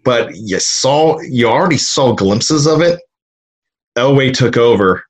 but 0.04 0.36
you 0.36 0.60
saw, 0.60 1.20
you 1.22 1.48
already 1.48 1.78
saw 1.78 2.14
glimpses 2.14 2.68
of 2.68 2.82
it. 2.82 3.00
Elway 3.98 4.34
took 4.34 4.58
over 4.58 5.04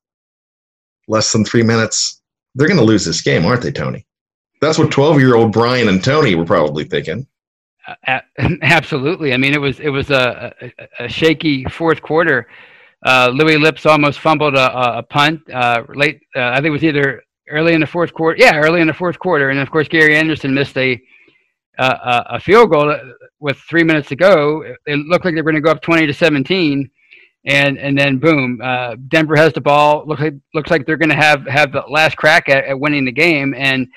less 1.07 1.31
than 1.33 1.43
three 1.43 1.63
minutes. 1.63 2.21
They're 2.55 2.67
going 2.67 2.79
to 2.79 2.85
lose 2.85 3.05
this 3.05 3.21
game, 3.21 3.45
aren't 3.45 3.61
they, 3.61 3.71
Tony? 3.71 4.05
That's 4.61 4.77
what 4.77 4.91
12 4.91 5.19
year 5.19 5.35
old 5.35 5.51
Brian 5.51 5.89
and 5.89 6.03
Tony 6.03 6.35
were 6.35 6.45
probably 6.45 6.83
thinking. 6.83 7.27
A- 8.07 8.21
absolutely. 8.61 9.33
I 9.33 9.37
mean, 9.37 9.53
it 9.53 9.61
was 9.61 9.79
it 9.79 9.89
was 9.89 10.09
a, 10.11 10.53
a, 10.61 11.05
a 11.05 11.09
shaky 11.09 11.65
fourth 11.65 12.01
quarter. 12.01 12.47
Uh, 13.03 13.31
Louis 13.33 13.57
Lipps 13.57 13.87
almost 13.87 14.19
fumbled 14.19 14.55
a, 14.55 14.97
a- 14.99 15.03
punt 15.03 15.41
uh, 15.49 15.83
late. 15.95 16.21
Uh, 16.35 16.49
I 16.49 16.55
think 16.57 16.67
it 16.67 16.71
was 16.71 16.83
either 16.83 17.23
early 17.49 17.73
in 17.73 17.81
the 17.81 17.87
fourth 17.87 18.13
quarter. 18.13 18.37
Yeah, 18.39 18.57
early 18.57 18.81
in 18.81 18.87
the 18.87 18.93
fourth 18.93 19.17
quarter, 19.17 19.49
and 19.49 19.59
of 19.59 19.71
course 19.71 19.87
Gary 19.87 20.15
Anderson 20.15 20.53
missed 20.53 20.77
a 20.77 21.01
uh, 21.79 22.23
a 22.29 22.39
field 22.39 22.71
goal 22.71 22.95
with 23.39 23.57
three 23.57 23.83
minutes 23.83 24.09
to 24.09 24.15
go. 24.15 24.63
It 24.85 24.97
looked 25.07 25.25
like 25.25 25.33
they 25.33 25.41
were 25.41 25.51
going 25.51 25.61
to 25.61 25.67
go 25.67 25.71
up 25.71 25.81
twenty 25.81 26.05
to 26.05 26.13
seventeen, 26.13 26.91
and 27.45 27.79
and 27.79 27.97
then 27.97 28.19
boom, 28.19 28.59
uh, 28.63 28.95
Denver 29.07 29.35
has 29.35 29.53
the 29.53 29.61
ball. 29.61 30.03
Looks 30.05 30.21
like 30.21 30.35
looks 30.53 30.69
like 30.69 30.85
they're 30.85 30.97
going 30.97 31.09
to 31.09 31.15
have 31.15 31.47
have 31.47 31.71
the 31.71 31.81
last 31.89 32.15
crack 32.17 32.47
at, 32.49 32.65
at 32.65 32.79
winning 32.79 33.05
the 33.05 33.11
game. 33.11 33.55
And 33.57 33.87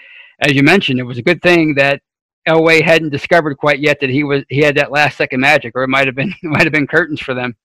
as 0.40 0.52
you 0.52 0.62
mentioned, 0.62 1.00
it 1.00 1.04
was 1.04 1.18
a 1.18 1.22
good 1.22 1.42
thing 1.42 1.74
that 1.74 2.00
Elway 2.48 2.82
hadn't 2.82 3.10
discovered 3.10 3.56
quite 3.56 3.80
yet 3.80 3.98
that 4.00 4.10
he 4.10 4.24
was 4.24 4.44
he 4.48 4.60
had 4.60 4.76
that 4.76 4.92
last 4.92 5.16
second 5.16 5.40
magic, 5.40 5.72
or 5.74 5.82
it 5.82 5.88
might 5.88 6.06
have 6.06 6.14
been 6.14 6.34
might 6.42 6.64
have 6.64 6.72
been 6.72 6.86
curtains 6.86 7.20
for 7.20 7.34
them. 7.34 7.56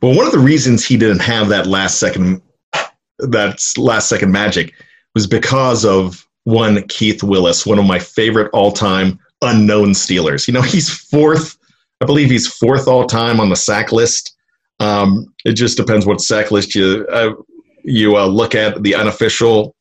Well, 0.00 0.16
one 0.16 0.26
of 0.26 0.32
the 0.32 0.38
reasons 0.38 0.84
he 0.84 0.96
didn't 0.96 1.22
have 1.22 1.48
that 1.48 1.66
last 1.66 1.98
second 1.98 2.42
that 3.18 3.62
last 3.76 4.08
second 4.08 4.32
magic 4.32 4.74
was 5.14 5.26
because 5.26 5.84
of 5.84 6.26
one 6.44 6.82
Keith 6.88 7.22
Willis, 7.22 7.66
one 7.66 7.78
of 7.78 7.84
my 7.84 7.98
favorite 7.98 8.50
all-time 8.52 9.18
unknown 9.42 9.90
Steelers. 9.90 10.48
You 10.48 10.54
know, 10.54 10.62
he's 10.62 10.90
fourth, 10.90 11.56
I 12.00 12.06
believe 12.06 12.30
he's 12.30 12.46
fourth 12.46 12.88
all 12.88 13.06
time 13.06 13.40
on 13.40 13.48
the 13.48 13.56
sack 13.56 13.92
list. 13.92 14.36
Um, 14.80 15.32
it 15.44 15.52
just 15.52 15.76
depends 15.76 16.06
what 16.06 16.20
sack 16.20 16.50
list 16.50 16.74
you 16.74 17.06
uh, 17.10 17.34
you 17.84 18.16
uh, 18.16 18.26
look 18.26 18.54
at. 18.54 18.82
The 18.82 18.94
unofficial, 18.94 19.74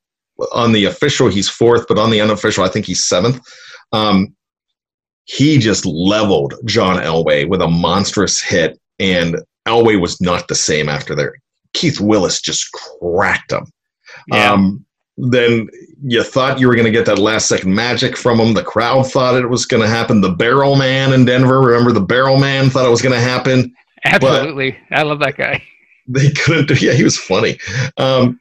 on 0.52 0.72
the 0.72 0.86
official, 0.86 1.28
he's 1.28 1.50
fourth, 1.50 1.86
but 1.88 1.98
on 1.98 2.10
the 2.10 2.22
unofficial, 2.22 2.64
I 2.64 2.70
think 2.70 2.86
he's 2.86 3.06
seventh. 3.06 3.40
Um, 3.92 4.36
he 5.26 5.58
just 5.58 5.86
leveled 5.86 6.56
John 6.66 6.98
Elway 6.98 7.48
with 7.48 7.62
a 7.62 7.68
monstrous 7.68 8.42
hit, 8.42 8.80
and 9.00 9.38
Elway 9.68 10.00
was 10.00 10.20
not 10.20 10.48
the 10.48 10.56
same 10.56 10.90
after 10.90 11.16
there. 11.16 11.36
Keith 11.74 12.00
Willis 12.00 12.42
just 12.42 12.70
cracked 12.72 13.52
him. 13.52 13.66
Yeah. 14.28 14.52
Um, 14.52 14.86
then 15.18 15.70
you 16.04 16.24
thought 16.24 16.60
you 16.60 16.68
were 16.68 16.76
going 16.76 16.86
to 16.86 16.92
get 16.92 17.06
that 17.06 17.20
last 17.20 17.48
second 17.48 17.74
magic 17.74 18.18
from 18.18 18.40
him. 18.40 18.54
The 18.54 18.64
crowd 18.64 19.12
thought 19.12 19.36
it 19.36 19.50
was 19.50 19.66
going 19.66 19.84
to 19.84 19.90
happen. 19.90 20.20
The 20.20 20.32
Barrel 20.32 20.76
Man 20.76 21.14
in 21.14 21.26
Denver, 21.26 21.62
remember 21.62 21.92
the 21.92 22.02
Barrel 22.02 22.38
Man 22.38 22.70
thought 22.70 22.86
it 22.86 22.92
was 22.92 23.02
going 23.02 23.16
to 23.16 23.22
happen. 23.22 23.74
Absolutely, 24.04 24.78
I 24.92 25.04
love 25.04 25.20
that 25.20 25.38
guy. 25.38 25.64
They 26.08 26.32
couldn't 26.32 26.68
do. 26.68 26.74
Yeah, 26.86 26.94
he 26.94 27.04
was 27.04 27.18
funny. 27.18 27.60
Um, 27.98 28.41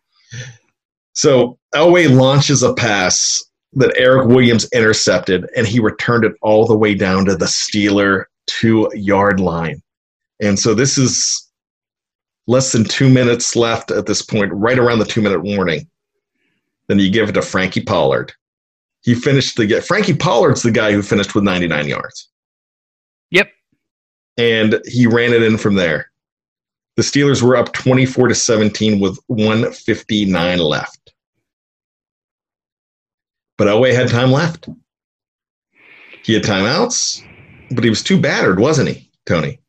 so 1.20 1.58
Elway 1.74 2.08
launches 2.08 2.62
a 2.62 2.72
pass 2.72 3.44
that 3.74 3.92
Eric 3.98 4.28
Williams 4.28 4.66
intercepted, 4.72 5.46
and 5.54 5.66
he 5.66 5.78
returned 5.78 6.24
it 6.24 6.32
all 6.40 6.66
the 6.66 6.74
way 6.74 6.94
down 6.94 7.26
to 7.26 7.36
the 7.36 7.44
Steeler 7.44 8.24
two 8.46 8.90
yard 8.94 9.38
line. 9.38 9.82
And 10.40 10.58
so 10.58 10.72
this 10.72 10.96
is 10.96 11.46
less 12.46 12.72
than 12.72 12.84
two 12.84 13.10
minutes 13.10 13.54
left 13.54 13.90
at 13.90 14.06
this 14.06 14.22
point, 14.22 14.50
right 14.54 14.78
around 14.78 14.98
the 14.98 15.04
two 15.04 15.20
minute 15.20 15.42
warning. 15.42 15.86
Then 16.88 16.98
you 16.98 17.10
give 17.10 17.28
it 17.28 17.32
to 17.32 17.42
Frankie 17.42 17.84
Pollard. 17.84 18.32
He 19.02 19.14
finished 19.14 19.58
the 19.58 19.66
get. 19.66 19.84
Frankie 19.84 20.14
Pollard's 20.14 20.62
the 20.62 20.70
guy 20.70 20.92
who 20.92 21.02
finished 21.02 21.34
with 21.34 21.44
99 21.44 21.86
yards. 21.86 22.30
Yep. 23.30 23.50
And 24.38 24.80
he 24.86 25.06
ran 25.06 25.34
it 25.34 25.42
in 25.42 25.58
from 25.58 25.74
there. 25.74 26.10
The 26.96 27.02
Steelers 27.02 27.42
were 27.42 27.56
up 27.56 27.72
24 27.72 28.28
to 28.28 28.34
17 28.34 29.00
with 29.00 29.18
159 29.26 30.58
left. 30.58 30.99
But 33.60 33.68
Elway 33.68 33.94
had 33.94 34.08
time 34.08 34.32
left. 34.32 34.70
He 36.24 36.32
had 36.32 36.42
timeouts, 36.44 37.22
but 37.70 37.84
he 37.84 37.90
was 37.90 38.02
too 38.02 38.18
battered, 38.18 38.58
wasn't 38.58 38.88
he, 38.88 39.10
Tony? 39.26 39.60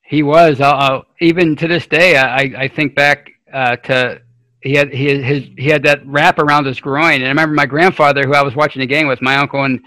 He 0.00 0.22
was. 0.22 0.58
Uh, 0.58 0.70
uh, 0.70 1.02
even 1.20 1.54
to 1.56 1.68
this 1.68 1.86
day, 1.86 2.16
I, 2.16 2.50
I 2.56 2.66
think 2.66 2.94
back 2.94 3.28
uh, 3.52 3.76
to 3.76 4.22
he 4.62 4.72
had 4.72 4.90
he 4.90 5.20
his 5.20 5.50
he 5.58 5.68
had 5.68 5.82
that 5.82 6.00
wrap 6.06 6.38
around 6.38 6.64
his 6.64 6.80
groin, 6.80 7.16
and 7.16 7.24
I 7.24 7.28
remember 7.28 7.54
my 7.54 7.66
grandfather, 7.66 8.22
who 8.24 8.32
I 8.32 8.40
was 8.40 8.56
watching 8.56 8.80
the 8.80 8.86
game 8.86 9.06
with, 9.06 9.20
my 9.20 9.36
uncle 9.36 9.64
and 9.64 9.80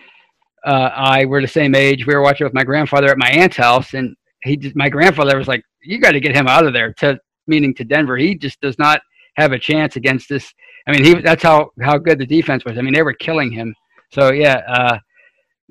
uh, 0.64 0.92
I 0.94 1.26
were 1.26 1.42
the 1.42 1.48
same 1.48 1.74
age. 1.74 2.06
We 2.06 2.14
were 2.14 2.22
watching 2.22 2.46
with 2.46 2.54
my 2.54 2.64
grandfather 2.64 3.08
at 3.08 3.18
my 3.18 3.32
aunt's 3.32 3.58
house, 3.58 3.96
and 3.96 4.16
he 4.44 4.58
just, 4.58 4.76
my 4.76 4.90
grandfather 4.90 5.36
was 5.36 5.48
like, 5.48 5.64
"You 5.82 6.00
got 6.00 6.12
to 6.12 6.20
get 6.20 6.36
him 6.36 6.48
out 6.48 6.68
of 6.68 6.74
there." 6.74 6.94
To 7.00 7.20
meaning 7.48 7.74
to 7.74 7.84
Denver, 7.84 8.16
he 8.16 8.36
just 8.36 8.62
does 8.62 8.78
not 8.78 9.02
have 9.38 9.54
a 9.54 9.58
chance 9.58 9.96
against 9.96 10.30
this. 10.30 10.54
I 10.88 10.92
mean, 10.92 11.04
he 11.04 11.14
that's 11.16 11.44
how 11.44 11.72
how 11.82 11.98
good 11.98 12.20
the 12.20 12.26
defense 12.26 12.66
was. 12.66 12.78
I 12.78 12.82
mean, 12.82 12.94
they 12.94 13.04
were 13.04 13.14
killing 13.14 13.52
him. 13.52 13.76
So 14.12 14.32
yeah, 14.32 14.62
uh, 14.68 15.00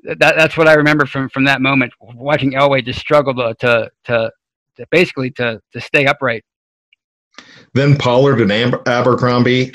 that 0.03 0.35
that's 0.35 0.57
what 0.57 0.67
I 0.67 0.73
remember 0.73 1.05
from 1.05 1.29
from 1.29 1.43
that 1.45 1.61
moment, 1.61 1.93
watching 1.99 2.53
Elway 2.53 2.83
just 2.83 2.99
struggle 2.99 3.33
to 3.35 3.55
to 3.59 3.91
to, 4.05 4.31
to 4.77 4.87
basically 4.91 5.31
to 5.31 5.61
to 5.73 5.81
stay 5.81 6.05
upright. 6.05 6.43
Then 7.73 7.97
Pollard 7.97 8.41
and 8.41 8.51
Am- 8.51 8.81
Abercrombie, 8.85 9.73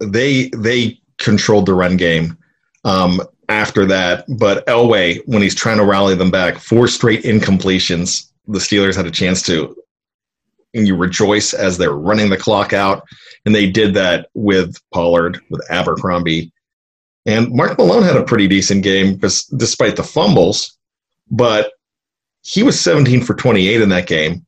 they 0.00 0.48
they 0.56 1.00
controlled 1.18 1.66
the 1.66 1.74
run 1.74 1.96
game 1.96 2.36
um, 2.84 3.20
after 3.48 3.86
that. 3.86 4.24
But 4.38 4.66
Elway, 4.66 5.20
when 5.26 5.42
he's 5.42 5.54
trying 5.54 5.78
to 5.78 5.84
rally 5.84 6.14
them 6.14 6.30
back, 6.30 6.58
four 6.58 6.88
straight 6.88 7.22
incompletions. 7.24 8.28
The 8.48 8.58
Steelers 8.58 8.96
had 8.96 9.06
a 9.06 9.10
chance 9.10 9.40
to, 9.42 9.76
and 10.74 10.86
you 10.86 10.96
rejoice 10.96 11.54
as 11.54 11.76
they're 11.76 11.92
running 11.92 12.30
the 12.30 12.36
clock 12.36 12.72
out, 12.72 13.04
and 13.44 13.54
they 13.54 13.70
did 13.70 13.94
that 13.94 14.28
with 14.34 14.76
Pollard, 14.92 15.40
with 15.50 15.62
Abercrombie, 15.70 16.52
and 17.26 17.52
Mark 17.52 17.78
Malone 17.78 18.02
had 18.02 18.16
a 18.16 18.24
pretty 18.24 18.48
decent 18.48 18.82
game 18.82 19.16
despite 19.16 19.96
the 19.96 20.02
fumbles, 20.02 20.78
but 21.30 21.72
he 22.42 22.62
was 22.62 22.80
17 22.80 23.22
for 23.22 23.34
28 23.34 23.80
in 23.80 23.88
that 23.90 24.06
game 24.06 24.44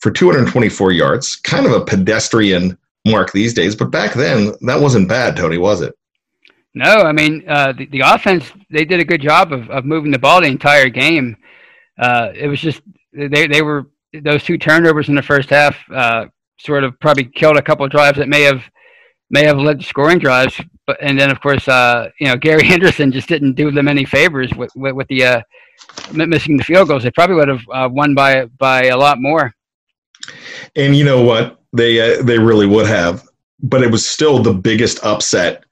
for 0.00 0.10
224 0.10 0.92
yards. 0.92 1.36
Kind 1.36 1.64
of 1.64 1.72
a 1.72 1.84
pedestrian 1.84 2.76
mark 3.06 3.32
these 3.32 3.54
days, 3.54 3.74
but 3.74 3.90
back 3.90 4.12
then 4.12 4.52
that 4.62 4.80
wasn't 4.80 5.08
bad, 5.08 5.36
Tony, 5.36 5.56
was 5.56 5.80
it? 5.80 5.94
No, 6.74 6.84
I 6.84 7.12
mean 7.12 7.44
uh, 7.48 7.72
the, 7.72 7.86
the 7.86 8.00
offense 8.00 8.50
they 8.68 8.84
did 8.84 9.00
a 9.00 9.04
good 9.04 9.22
job 9.22 9.52
of, 9.52 9.70
of 9.70 9.84
moving 9.84 10.10
the 10.10 10.18
ball 10.18 10.40
the 10.40 10.48
entire 10.48 10.88
game. 10.88 11.36
Uh, 11.96 12.32
it 12.34 12.48
was 12.48 12.60
just 12.60 12.82
they 13.12 13.46
they 13.46 13.62
were 13.62 13.86
those 14.22 14.44
two 14.44 14.58
turnovers 14.58 15.08
in 15.08 15.14
the 15.14 15.22
first 15.22 15.50
half 15.50 15.76
uh, 15.92 16.26
sort 16.58 16.84
of 16.84 16.98
probably 17.00 17.24
killed 17.24 17.56
a 17.56 17.62
couple 17.62 17.86
drives 17.88 18.18
that 18.18 18.28
may 18.28 18.42
have 18.42 18.62
may 19.30 19.44
have 19.44 19.58
led 19.58 19.80
to 19.80 19.86
scoring 19.86 20.18
drives. 20.18 20.60
But 20.86 20.98
and 21.00 21.18
then 21.18 21.30
of 21.30 21.40
course 21.40 21.66
uh, 21.68 22.10
you 22.20 22.28
know 22.28 22.36
Gary 22.36 22.68
Anderson 22.72 23.12
just 23.12 23.28
didn't 23.28 23.54
do 23.54 23.70
them 23.70 23.88
any 23.88 24.04
favors 24.04 24.52
with 24.54 24.70
with, 24.76 24.94
with 24.94 25.08
the 25.08 25.24
uh, 25.24 25.42
missing 26.12 26.56
the 26.56 26.64
field 26.64 26.88
goals. 26.88 27.02
They 27.02 27.10
probably 27.10 27.36
would 27.36 27.48
have 27.48 27.62
uh, 27.72 27.88
won 27.90 28.14
by 28.14 28.46
by 28.58 28.86
a 28.86 28.96
lot 28.96 29.20
more. 29.20 29.52
And 30.76 30.96
you 30.96 31.04
know 31.04 31.22
what? 31.22 31.60
They 31.72 32.00
uh, 32.00 32.22
they 32.22 32.38
really 32.38 32.66
would 32.66 32.86
have, 32.86 33.24
but 33.62 33.82
it 33.82 33.90
was 33.90 34.06
still 34.06 34.42
the 34.42 34.54
biggest 34.54 35.04
upset 35.04 35.64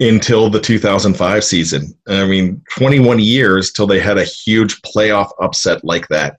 until 0.00 0.50
the 0.50 0.60
2005 0.60 1.42
season. 1.42 1.96
I 2.06 2.26
mean, 2.26 2.62
21 2.76 3.18
years 3.18 3.72
till 3.72 3.86
they 3.86 3.98
had 3.98 4.18
a 4.18 4.24
huge 4.24 4.82
playoff 4.82 5.30
upset 5.40 5.82
like 5.84 6.06
that. 6.08 6.38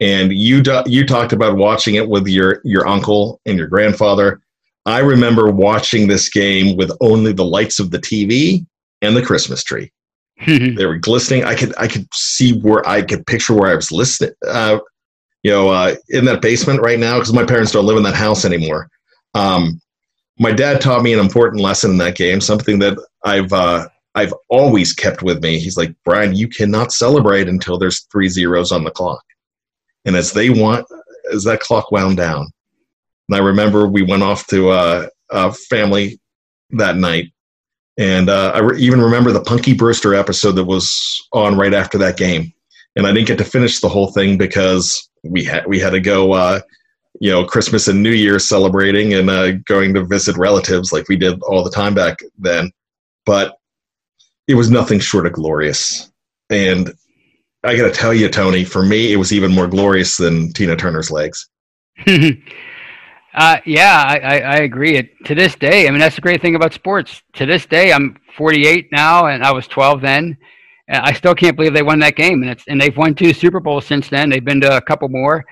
And 0.00 0.32
you 0.32 0.62
you 0.86 1.06
talked 1.06 1.32
about 1.32 1.56
watching 1.56 1.94
it 1.94 2.08
with 2.08 2.26
your 2.26 2.60
your 2.64 2.86
uncle 2.86 3.40
and 3.46 3.56
your 3.56 3.68
grandfather. 3.68 4.40
I 4.86 4.98
remember 4.98 5.50
watching 5.50 6.08
this 6.08 6.28
game 6.28 6.76
with 6.76 6.90
only 7.00 7.32
the 7.32 7.44
lights 7.44 7.78
of 7.78 7.90
the 7.90 7.98
TV 7.98 8.66
and 9.00 9.16
the 9.16 9.24
Christmas 9.24 9.62
tree. 9.62 9.90
they 10.46 10.84
were 10.84 10.98
glistening. 10.98 11.44
I 11.44 11.54
could 11.54 11.74
I 11.78 11.86
could 11.86 12.06
see 12.12 12.58
where 12.60 12.86
I 12.88 13.02
could 13.02 13.26
picture 13.26 13.54
where 13.54 13.70
I 13.70 13.76
was 13.76 13.92
listening. 13.92 14.34
Uh, 14.46 14.78
you 15.42 15.50
know, 15.50 15.68
uh, 15.68 15.94
in 16.08 16.24
that 16.24 16.42
basement 16.42 16.80
right 16.80 16.98
now 16.98 17.18
because 17.18 17.32
my 17.32 17.44
parents 17.44 17.72
don't 17.72 17.86
live 17.86 17.96
in 17.96 18.02
that 18.02 18.14
house 18.14 18.44
anymore. 18.44 18.88
Um, 19.34 19.80
my 20.38 20.50
dad 20.50 20.80
taught 20.80 21.02
me 21.02 21.12
an 21.12 21.20
important 21.20 21.62
lesson 21.62 21.92
in 21.92 21.98
that 21.98 22.16
game, 22.16 22.40
something 22.40 22.78
that 22.80 22.98
I've 23.24 23.52
uh, 23.52 23.88
I've 24.14 24.34
always 24.48 24.92
kept 24.92 25.22
with 25.22 25.42
me. 25.42 25.58
He's 25.58 25.76
like, 25.76 25.94
Brian, 26.04 26.34
you 26.34 26.48
cannot 26.48 26.92
celebrate 26.92 27.48
until 27.48 27.78
there's 27.78 28.00
three 28.10 28.28
zeros 28.28 28.72
on 28.72 28.84
the 28.84 28.90
clock. 28.90 29.22
And 30.04 30.16
as 30.16 30.32
they 30.32 30.50
want, 30.50 30.86
as 31.32 31.44
that 31.44 31.60
clock 31.60 31.90
wound 31.90 32.16
down, 32.16 32.50
and 33.28 33.36
I 33.36 33.40
remember 33.40 33.86
we 33.86 34.02
went 34.02 34.22
off 34.22 34.46
to 34.48 34.70
uh, 34.70 35.08
a 35.30 35.52
family 35.52 36.18
that 36.70 36.96
night, 36.96 37.32
and 37.96 38.28
uh, 38.28 38.52
I 38.54 38.58
re- 38.58 38.80
even 38.80 39.00
remember 39.00 39.32
the 39.32 39.42
Punky 39.42 39.74
Brewster 39.74 40.14
episode 40.14 40.52
that 40.52 40.64
was 40.64 41.26
on 41.32 41.56
right 41.56 41.72
after 41.72 41.96
that 41.98 42.16
game. 42.16 42.52
And 42.96 43.06
I 43.06 43.12
didn't 43.12 43.28
get 43.28 43.38
to 43.38 43.44
finish 43.44 43.80
the 43.80 43.88
whole 43.88 44.12
thing 44.12 44.36
because 44.36 45.08
we 45.22 45.42
had 45.44 45.66
we 45.66 45.80
had 45.80 45.90
to 45.90 46.00
go, 46.00 46.32
uh, 46.32 46.60
you 47.20 47.30
know, 47.30 47.44
Christmas 47.44 47.88
and 47.88 48.02
New 48.02 48.12
Year 48.12 48.38
celebrating 48.38 49.14
and 49.14 49.30
uh, 49.30 49.52
going 49.52 49.94
to 49.94 50.04
visit 50.04 50.36
relatives 50.36 50.92
like 50.92 51.08
we 51.08 51.16
did 51.16 51.42
all 51.42 51.64
the 51.64 51.70
time 51.70 51.94
back 51.94 52.18
then. 52.38 52.70
But 53.26 53.56
it 54.46 54.54
was 54.54 54.70
nothing 54.70 55.00
short 55.00 55.26
of 55.26 55.32
glorious. 55.32 56.12
And 56.50 56.92
I 57.64 57.76
got 57.76 57.84
to 57.84 57.90
tell 57.92 58.12
you, 58.12 58.28
Tony, 58.28 58.64
for 58.64 58.82
me, 58.84 59.12
it 59.12 59.16
was 59.16 59.32
even 59.32 59.52
more 59.52 59.66
glorious 59.66 60.16
than 60.16 60.52
Tina 60.52 60.76
Turner's 60.76 61.10
legs. 61.10 61.48
Uh, 63.34 63.58
yeah, 63.66 64.04
I, 64.06 64.18
I, 64.18 64.38
I 64.38 64.56
agree. 64.58 64.96
It, 64.96 65.10
to 65.24 65.34
this 65.34 65.56
day, 65.56 65.88
I 65.88 65.90
mean, 65.90 65.98
that's 65.98 66.14
the 66.14 66.20
great 66.20 66.40
thing 66.40 66.54
about 66.54 66.72
sports. 66.72 67.20
To 67.32 67.44
this 67.44 67.66
day, 67.66 67.92
I'm 67.92 68.16
48 68.36 68.90
now, 68.92 69.26
and 69.26 69.42
I 69.42 69.50
was 69.50 69.66
12 69.66 70.00
then. 70.00 70.38
I 70.88 71.12
still 71.14 71.34
can't 71.34 71.56
believe 71.56 71.74
they 71.74 71.82
won 71.82 71.98
that 72.00 72.14
game, 72.14 72.42
and 72.42 72.50
it's 72.50 72.64
and 72.68 72.80
they've 72.80 72.96
won 72.96 73.14
two 73.14 73.32
Super 73.32 73.58
Bowls 73.58 73.86
since 73.86 74.08
then. 74.08 74.28
They've 74.28 74.44
been 74.44 74.60
to 74.60 74.76
a 74.76 74.82
couple 74.82 75.08
more, 75.08 75.42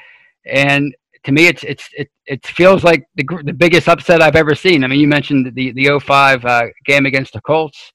and 0.46 0.94
to 1.24 1.32
me, 1.32 1.46
it's 1.46 1.64
it's 1.64 1.88
it, 1.94 2.10
it 2.26 2.46
feels 2.46 2.84
like 2.84 3.04
the 3.14 3.24
the 3.42 3.52
biggest 3.52 3.88
upset 3.88 4.20
I've 4.20 4.36
ever 4.36 4.54
seen. 4.54 4.84
I 4.84 4.88
mean, 4.88 5.00
you 5.00 5.08
mentioned 5.08 5.50
the 5.54 5.72
the 5.72 5.98
05 5.98 6.44
uh, 6.44 6.66
game 6.84 7.06
against 7.06 7.32
the 7.32 7.40
Colts, 7.40 7.92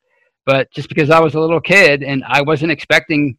but 0.48 0.70
just 0.72 0.90
because 0.90 1.12
I 1.12 1.20
was 1.20 1.36
a 1.36 1.40
little 1.40 1.62
kid 1.62 2.02
and 2.02 2.24
I 2.28 2.42
wasn't 2.42 2.72
expecting 2.72 3.38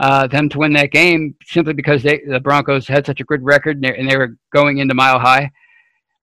uh, 0.00 0.26
them 0.26 0.48
to 0.48 0.58
win 0.58 0.72
that 0.72 0.90
game 0.90 1.36
simply 1.44 1.72
because 1.72 2.02
they, 2.02 2.20
the 2.26 2.40
Broncos 2.40 2.88
had 2.88 3.06
such 3.06 3.20
a 3.20 3.24
good 3.24 3.42
record 3.44 3.76
and 3.76 3.84
they, 3.84 3.96
and 3.96 4.10
they 4.10 4.16
were 4.16 4.36
going 4.52 4.78
into 4.78 4.94
Mile 4.94 5.20
High 5.20 5.50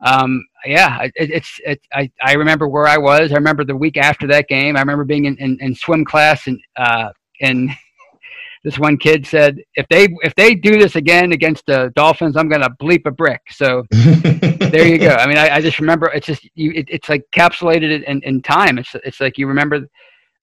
um, 0.02 0.46
yeah, 0.66 1.04
it, 1.04 1.13
it's 1.16 1.60
it, 1.66 1.82
I, 1.94 2.12
I 2.22 2.34
remember 2.34 2.68
where 2.68 2.88
I 2.88 2.98
was. 2.98 3.32
I 3.32 3.36
remember 3.36 3.63
the 3.63 3.76
week 3.76 3.98
after 3.98 4.28
that 4.28 4.48
game. 4.48 4.76
I 4.76 4.82
remember 4.82 5.04
being 5.04 5.26
in, 5.26 5.38
in, 5.38 5.58
in 5.60 5.74
swim 5.74 6.06
class 6.06 6.48
and 6.48 6.60
uh, 6.76 7.10
and 7.42 7.72
this 8.63 8.78
one 8.78 8.98
kid 8.98 9.26
said, 9.26 9.58
if 9.76 9.88
they 9.90 10.08
if 10.22 10.36
they 10.36 10.54
do 10.54 10.78
this 10.78 10.96
again 10.96 11.32
against 11.32 11.66
the 11.66 11.92
Dolphins, 11.96 12.38
I'm 12.38 12.50
gonna 12.50 12.70
bleep 12.82 13.06
a 13.06 13.12
brick. 13.12 13.42
So 13.50 13.86
there 13.92 14.88
you 14.88 15.00
go. 15.00 15.16
I 15.16 15.26
mean, 15.28 15.38
I, 15.38 15.56
I 15.56 15.62
just 15.62 15.80
remember 15.80 16.08
it's 16.08 16.28
just 16.28 16.48
you. 16.54 16.72
It, 16.74 16.86
it's 16.90 17.10
like 17.10 17.24
capsulated 17.36 18.04
in, 18.04 18.22
in 18.22 18.42
time. 18.42 18.78
It's 18.78 18.96
it's 19.04 19.20
like 19.20 19.38
you 19.40 19.48
remember 19.48 19.88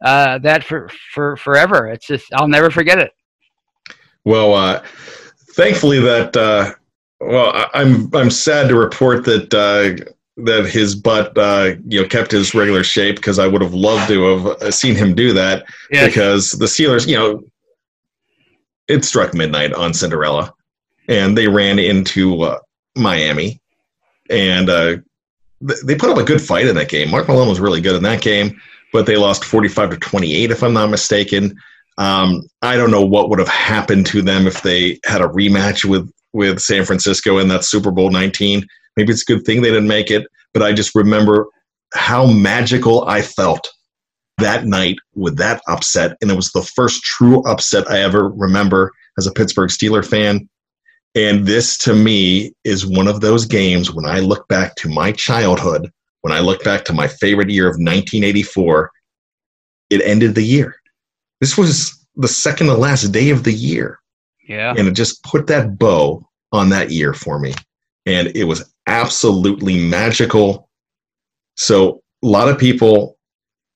uh, 0.05 0.39
that 0.39 0.65
for 0.65 0.91
for 1.13 1.37
forever. 1.37 1.87
It's 1.87 2.09
just 2.09 2.27
I'll 2.35 2.49
never 2.49 2.71
forget 2.71 2.99
it. 2.99 3.13
Well, 4.25 4.55
uh, 4.55 4.83
thankfully 5.55 6.01
that 6.01 6.37
uh, 6.37 6.73
well, 7.21 7.51
I, 7.55 7.69
I'm 7.75 8.15
I'm 8.15 8.31
sad 8.31 8.69
to 8.69 8.77
report 8.77 9.25
that 9.25 9.55
uh, 9.55 10.05
that 10.37 10.67
his 10.67 10.95
butt 10.95 11.37
uh, 11.39 11.75
you 11.87 12.03
know 12.03 12.09
kept 12.09 12.31
his 12.31 12.55
regular 12.55 12.85
shape 12.85 13.17
because 13.17 13.39
I 13.39 13.47
would 13.47 13.63
have 13.63 13.75
loved 13.75 14.09
to 14.09 14.23
have 14.23 14.47
uh, 14.47 14.71
seen 14.71 14.95
him 14.95 15.15
do 15.15 15.33
that 15.33 15.65
yes. 15.91 16.07
because 16.07 16.51
the 16.53 16.67
Steelers, 16.67 17.07
you 17.07 17.17
know, 17.17 17.43
it 18.89 19.05
struck 19.05 19.35
midnight 19.35 19.73
on 19.73 19.95
Cinderella, 19.95 20.53
and 21.09 21.37
they 21.37 21.49
ran 21.49 21.79
into 21.79 22.43
uh, 22.43 22.59
Miami, 22.97 23.61
and 24.29 24.69
uh, 24.69 24.97
th- 25.67 25.81
they 25.85 25.95
put 25.95 26.11
up 26.11 26.19
a 26.19 26.25
good 26.25 26.43
fight 26.43 26.67
in 26.67 26.75
that 26.75 26.89
game. 26.89 27.11
Mark 27.11 27.29
Malone 27.29 27.49
was 27.49 27.61
really 27.61 27.81
good 27.81 27.97
in 27.97 28.03
that 28.03 28.23
game, 28.23 28.61
but 28.93 29.07
they 29.07 29.17
lost 29.17 29.45
45 29.45 29.91
to 29.91 29.97
28, 29.97 30.51
if 30.51 30.63
I'm 30.63 30.75
not 30.75 30.91
mistaken. 30.91 31.57
Um, 31.99 32.43
I 32.63 32.77
don't 32.77 32.91
know 32.91 33.05
what 33.05 33.31
would 33.31 33.39
have 33.39 33.49
happened 33.49 34.07
to 34.07 34.23
them 34.23 34.47
if 34.47 34.63
they 34.63 34.99
had 35.05 35.21
a 35.21 35.29
rematch 35.29 35.85
with 35.85 36.11
with 36.33 36.61
San 36.61 36.85
Francisco 36.85 37.39
in 37.39 37.49
that 37.49 37.65
Super 37.65 37.93
Bowl 37.93 38.11
19. 38.11 38.67
Maybe 38.97 39.13
it's 39.13 39.23
a 39.23 39.33
good 39.33 39.45
thing 39.45 39.63
they 39.63 39.71
didn't 39.71 39.87
make 39.87 40.11
it, 40.11 40.27
but 40.53 40.63
I 40.63 40.73
just 40.73 40.95
remember 40.95 41.47
how 41.95 42.27
magical 42.27 43.07
I 43.07 43.23
felt 43.23 43.71
that 44.39 44.67
night 44.67 44.97
with 45.15 45.37
that 45.39 45.63
upset. 45.69 46.17
And 46.21 46.31
it 46.31 46.35
was 46.35 46.51
the 46.51 46.69
first 46.75 47.03
true 47.03 47.43
upset 47.45 47.89
I 47.89 48.01
ever 48.01 48.31
remember 48.31 48.91
as 49.17 49.27
a 49.27 49.33
Pittsburgh 49.33 49.71
Steeler 49.71 50.05
fan. 50.05 50.49
And 51.15 51.47
this 51.47 51.79
to 51.79 51.95
me 51.95 52.53
is 52.65 52.85
one 52.85 53.07
of 53.07 53.21
those 53.21 53.47
games 53.47 53.93
when 53.93 54.05
I 54.05 54.19
look 54.19 54.49
back 54.49 54.75
to 54.77 54.89
my 54.89 55.13
childhood, 55.13 55.89
when 56.23 56.33
I 56.33 56.41
look 56.41 56.65
back 56.65 56.85
to 56.87 56.93
my 56.93 57.07
favorite 57.07 57.51
year 57.51 57.67
of 57.67 57.75
1984, 57.75 58.91
it 59.91 60.03
ended 60.03 60.35
the 60.35 60.43
year. 60.43 60.75
This 61.45 61.59
was 61.59 62.03
the 62.17 62.27
second 62.27 62.69
to 62.69 62.75
last 62.75 63.13
day 63.13 63.29
of 63.29 63.45
the 63.45 63.53
year. 63.53 63.99
Yeah. 64.49 64.73
And 64.79 64.89
it 64.89 64.93
just 64.93 65.23
put 65.25 65.47
that 65.49 65.79
bow 65.79 66.27
on 66.53 66.71
that 66.71 66.91
year 66.91 67.13
for 67.13 67.39
me. 67.39 67.53
And 68.07 68.29
it 68.35 68.45
was 68.45 68.73
absolutely 68.87 69.77
magical. 69.77 70.71
So 71.59 72.01
a 72.23 72.27
lot 72.27 72.49
of 72.49 72.57
people 72.57 73.19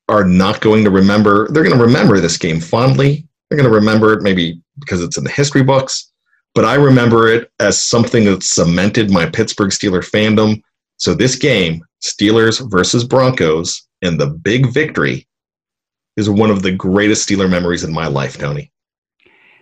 are 0.09 0.25
not 0.25 0.63
going 0.63 0.83
to 0.85 0.91
remember, 0.91 1.47
they're 1.49 1.63
going 1.63 1.77
to 1.77 1.85
remember 1.85 2.19
this 2.21 2.39
game 2.39 2.59
fondly. 2.59 3.29
They're 3.51 3.59
going 3.59 3.71
to 3.71 3.77
remember 3.77 4.15
it 4.15 4.23
maybe 4.23 4.63
because 4.81 5.03
it's 5.03 5.19
in 5.19 5.25
the 5.25 5.31
history 5.31 5.63
books, 5.63 6.11
but 6.55 6.65
I 6.65 6.77
remember 6.77 7.29
it 7.29 7.53
as 7.61 7.85
something 7.85 8.25
that 8.25 8.45
cemented 8.45 9.11
my 9.11 9.27
Pittsburgh 9.27 9.73
Steeler 9.73 10.03
fandom. 10.03 10.63
So 10.97 11.13
this 11.13 11.37
game, 11.37 11.85
Steelers 12.01 12.67
versus 12.71 13.05
Broncos, 13.05 13.87
and 14.01 14.19
the 14.19 14.29
big 14.29 14.73
victory 14.73 15.28
is 16.19 16.29
one 16.29 16.51
of 16.51 16.63
the 16.63 16.73
greatest 16.73 17.29
Steeler 17.29 17.49
memories 17.49 17.85
in 17.85 17.93
my 17.93 18.09
life, 18.09 18.37
Tony. 18.37 18.73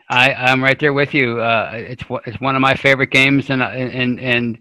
I, 0.09 0.33
I'm 0.33 0.65
right 0.65 0.79
there 0.79 0.95
with 0.95 1.13
you. 1.13 1.41
Uh, 1.41 1.71
it's 1.75 2.03
it's 2.27 2.41
one 2.41 2.57
of 2.57 2.63
my 2.63 2.75
favorite 2.75 3.11
games, 3.11 3.51
and 3.51 3.63
and 3.63 4.19
and 4.19 4.59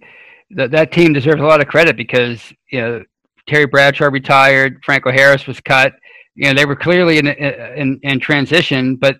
that 0.51 0.71
that 0.71 0.91
team 0.91 1.13
deserves 1.13 1.41
a 1.41 1.45
lot 1.45 1.61
of 1.61 1.67
credit 1.67 1.95
because 1.95 2.51
you 2.71 2.81
know 2.81 3.03
Terry 3.47 3.65
Bradshaw 3.65 4.09
retired, 4.09 4.81
Franco 4.83 5.11
Harris 5.11 5.47
was 5.47 5.61
cut. 5.61 5.93
You 6.35 6.47
know 6.47 6.53
they 6.53 6.65
were 6.65 6.75
clearly 6.75 7.17
in 7.17 7.27
in, 7.27 7.99
in 8.03 8.19
transition, 8.19 8.97
but 8.97 9.17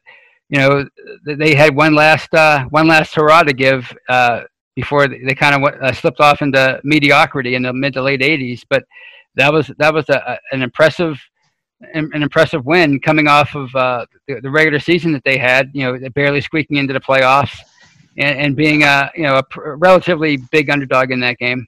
you 0.50 0.60
know 0.60 0.86
they 1.26 1.56
had 1.56 1.76
one 1.76 1.96
last 1.96 2.34
uh, 2.34 2.66
one 2.66 2.88
last 2.88 3.16
hurrah 3.16 3.44
to 3.44 3.54
give 3.54 3.96
uh, 4.10 4.42
before 4.76 5.08
they, 5.08 5.34
kind 5.36 5.56
of 5.56 5.74
uh, 5.82 5.94
slipped 5.94 6.20
off 6.20 6.42
into 6.42 6.82
mediocrity 6.84 7.56
in 7.56 7.62
the 7.62 7.72
mid 7.72 7.94
to 7.94 8.02
late 8.02 8.22
'80s. 8.22 8.64
But 8.70 8.84
that 9.36 9.54
was 9.54 9.72
that 9.78 9.94
was 9.94 10.10
a- 10.10 10.40
an 10.52 10.62
impressive 10.62 11.22
an, 11.94 12.10
impressive 12.14 12.66
win 12.66 13.00
coming 13.00 13.28
off 13.28 13.56
of 13.56 13.74
uh, 13.76 14.06
the, 14.28 14.42
the 14.42 14.50
regular 14.50 14.80
season 14.80 15.12
that 15.14 15.24
they 15.24 15.38
had. 15.38 15.70
You 15.74 16.00
know, 16.00 16.10
barely 16.10 16.42
squeaking 16.42 16.78
into 16.78 16.94
the 16.94 17.00
playoffs 17.00 17.58
and, 18.18 18.40
and 18.40 18.56
being 18.56 18.84
a 18.84 19.12
you 19.16 19.24
know 19.24 19.38
a 19.38 19.44
pr- 19.44 19.76
relatively 19.76 20.38
big 20.38 20.70
underdog 20.70 21.12
in 21.12 21.20
that 21.22 21.38
game. 21.38 21.68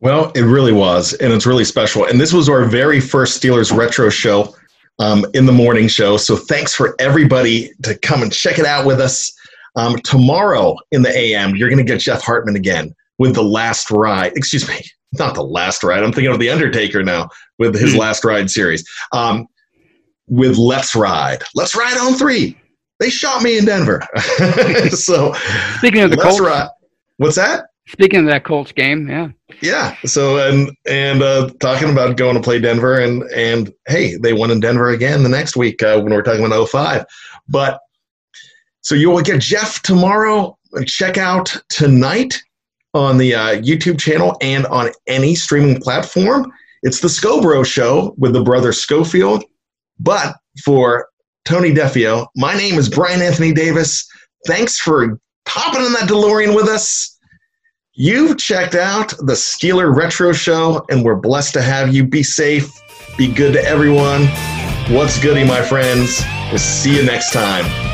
Well, 0.00 0.32
it 0.34 0.42
really 0.42 0.72
was, 0.72 1.14
and 1.14 1.32
it's 1.32 1.46
really 1.46 1.64
special. 1.64 2.04
And 2.06 2.20
this 2.20 2.32
was 2.32 2.48
our 2.48 2.64
very 2.64 3.00
first 3.00 3.42
Steelers 3.42 3.74
retro 3.74 4.10
show 4.10 4.54
um, 4.98 5.24
in 5.34 5.46
the 5.46 5.52
morning 5.52 5.88
show. 5.88 6.16
So 6.16 6.36
thanks 6.36 6.74
for 6.74 6.94
everybody 6.98 7.70
to 7.82 7.98
come 7.98 8.22
and 8.22 8.32
check 8.32 8.58
it 8.58 8.66
out 8.66 8.84
with 8.84 9.00
us. 9.00 9.32
Um, 9.76 9.96
tomorrow 10.04 10.76
in 10.92 11.02
the 11.02 11.16
AM, 11.16 11.56
you're 11.56 11.68
going 11.68 11.84
to 11.84 11.90
get 11.90 12.00
Jeff 12.00 12.22
Hartman 12.22 12.54
again 12.54 12.94
with 13.18 13.34
the 13.34 13.42
last 13.42 13.90
ride. 13.90 14.32
Excuse 14.36 14.68
me, 14.68 14.80
not 15.18 15.34
the 15.34 15.44
last 15.44 15.82
ride. 15.82 16.02
I'm 16.02 16.12
thinking 16.12 16.32
of 16.32 16.40
the 16.40 16.50
Undertaker 16.50 17.02
now 17.02 17.28
with 17.58 17.78
his 17.78 17.94
last 17.96 18.24
ride 18.24 18.50
series. 18.50 18.84
Um, 19.12 19.46
with 20.26 20.56
Let's 20.56 20.94
Ride, 20.94 21.42
Let's 21.54 21.74
Ride 21.74 21.98
on 21.98 22.14
three. 22.14 22.58
They 23.00 23.10
shot 23.10 23.42
me 23.42 23.58
in 23.58 23.64
Denver. 23.64 24.06
so 24.90 25.34
Speaking 25.78 26.02
of 26.02 26.10
the 26.10 26.16
Let's 26.16 26.38
Colts, 26.38 26.40
Ride. 26.40 26.68
What's 27.18 27.36
that? 27.36 27.66
speaking 27.86 28.20
of 28.20 28.26
that 28.26 28.44
Colts 28.44 28.72
game, 28.72 29.08
yeah, 29.08 29.28
Yeah. 29.60 29.96
So 30.04 30.38
and 30.38 30.70
and 30.88 31.22
uh, 31.22 31.50
talking 31.60 31.90
about 31.90 32.16
going 32.16 32.34
to 32.34 32.42
play 32.42 32.58
Denver 32.58 32.98
and 32.98 33.22
and 33.34 33.72
hey, 33.86 34.16
they 34.16 34.32
won 34.32 34.50
in 34.50 34.60
Denver 34.60 34.90
again 34.90 35.22
the 35.22 35.28
next 35.28 35.56
week 35.56 35.82
uh, 35.82 36.00
when 36.00 36.12
we're 36.12 36.22
talking 36.22 36.46
about 36.46 36.68
05. 36.68 37.04
But 37.48 37.80
so 38.80 38.94
you 38.94 39.10
will 39.10 39.22
get 39.22 39.40
Jeff 39.40 39.82
tomorrow. 39.82 40.58
Check 40.86 41.18
out 41.18 41.56
tonight 41.68 42.42
on 42.94 43.18
the 43.18 43.34
uh, 43.34 43.56
YouTube 43.56 43.98
channel 43.98 44.36
and 44.40 44.66
on 44.66 44.90
any 45.06 45.34
streaming 45.34 45.80
platform. 45.80 46.50
It's 46.82 47.00
the 47.00 47.08
Scobro 47.08 47.66
Show 47.66 48.14
with 48.16 48.32
the 48.32 48.42
brother 48.42 48.72
Schofield. 48.72 49.44
But 49.98 50.36
for 50.64 51.08
Tony 51.44 51.72
Defeo, 51.72 52.26
my 52.36 52.54
name 52.54 52.74
is 52.74 52.88
Brian 52.88 53.22
Anthony 53.22 53.52
Davis. 53.52 54.06
Thanks 54.46 54.78
for 54.78 55.18
hopping 55.46 55.84
in 55.84 55.92
that 55.94 56.08
DeLorean 56.08 56.54
with 56.54 56.68
us. 56.68 57.18
You've 57.94 58.38
checked 58.38 58.74
out 58.74 59.10
the 59.18 59.34
Steeler 59.34 59.94
Retro 59.94 60.32
Show, 60.32 60.84
and 60.90 61.04
we're 61.04 61.14
blessed 61.14 61.54
to 61.54 61.62
have 61.62 61.94
you. 61.94 62.04
Be 62.04 62.22
safe, 62.22 62.68
be 63.16 63.32
good 63.32 63.52
to 63.52 63.64
everyone. 63.64 64.26
What's 64.92 65.22
goody, 65.22 65.44
my 65.44 65.62
friends? 65.62 66.22
We'll 66.50 66.58
see 66.58 66.96
you 66.96 67.04
next 67.04 67.32
time. 67.32 67.93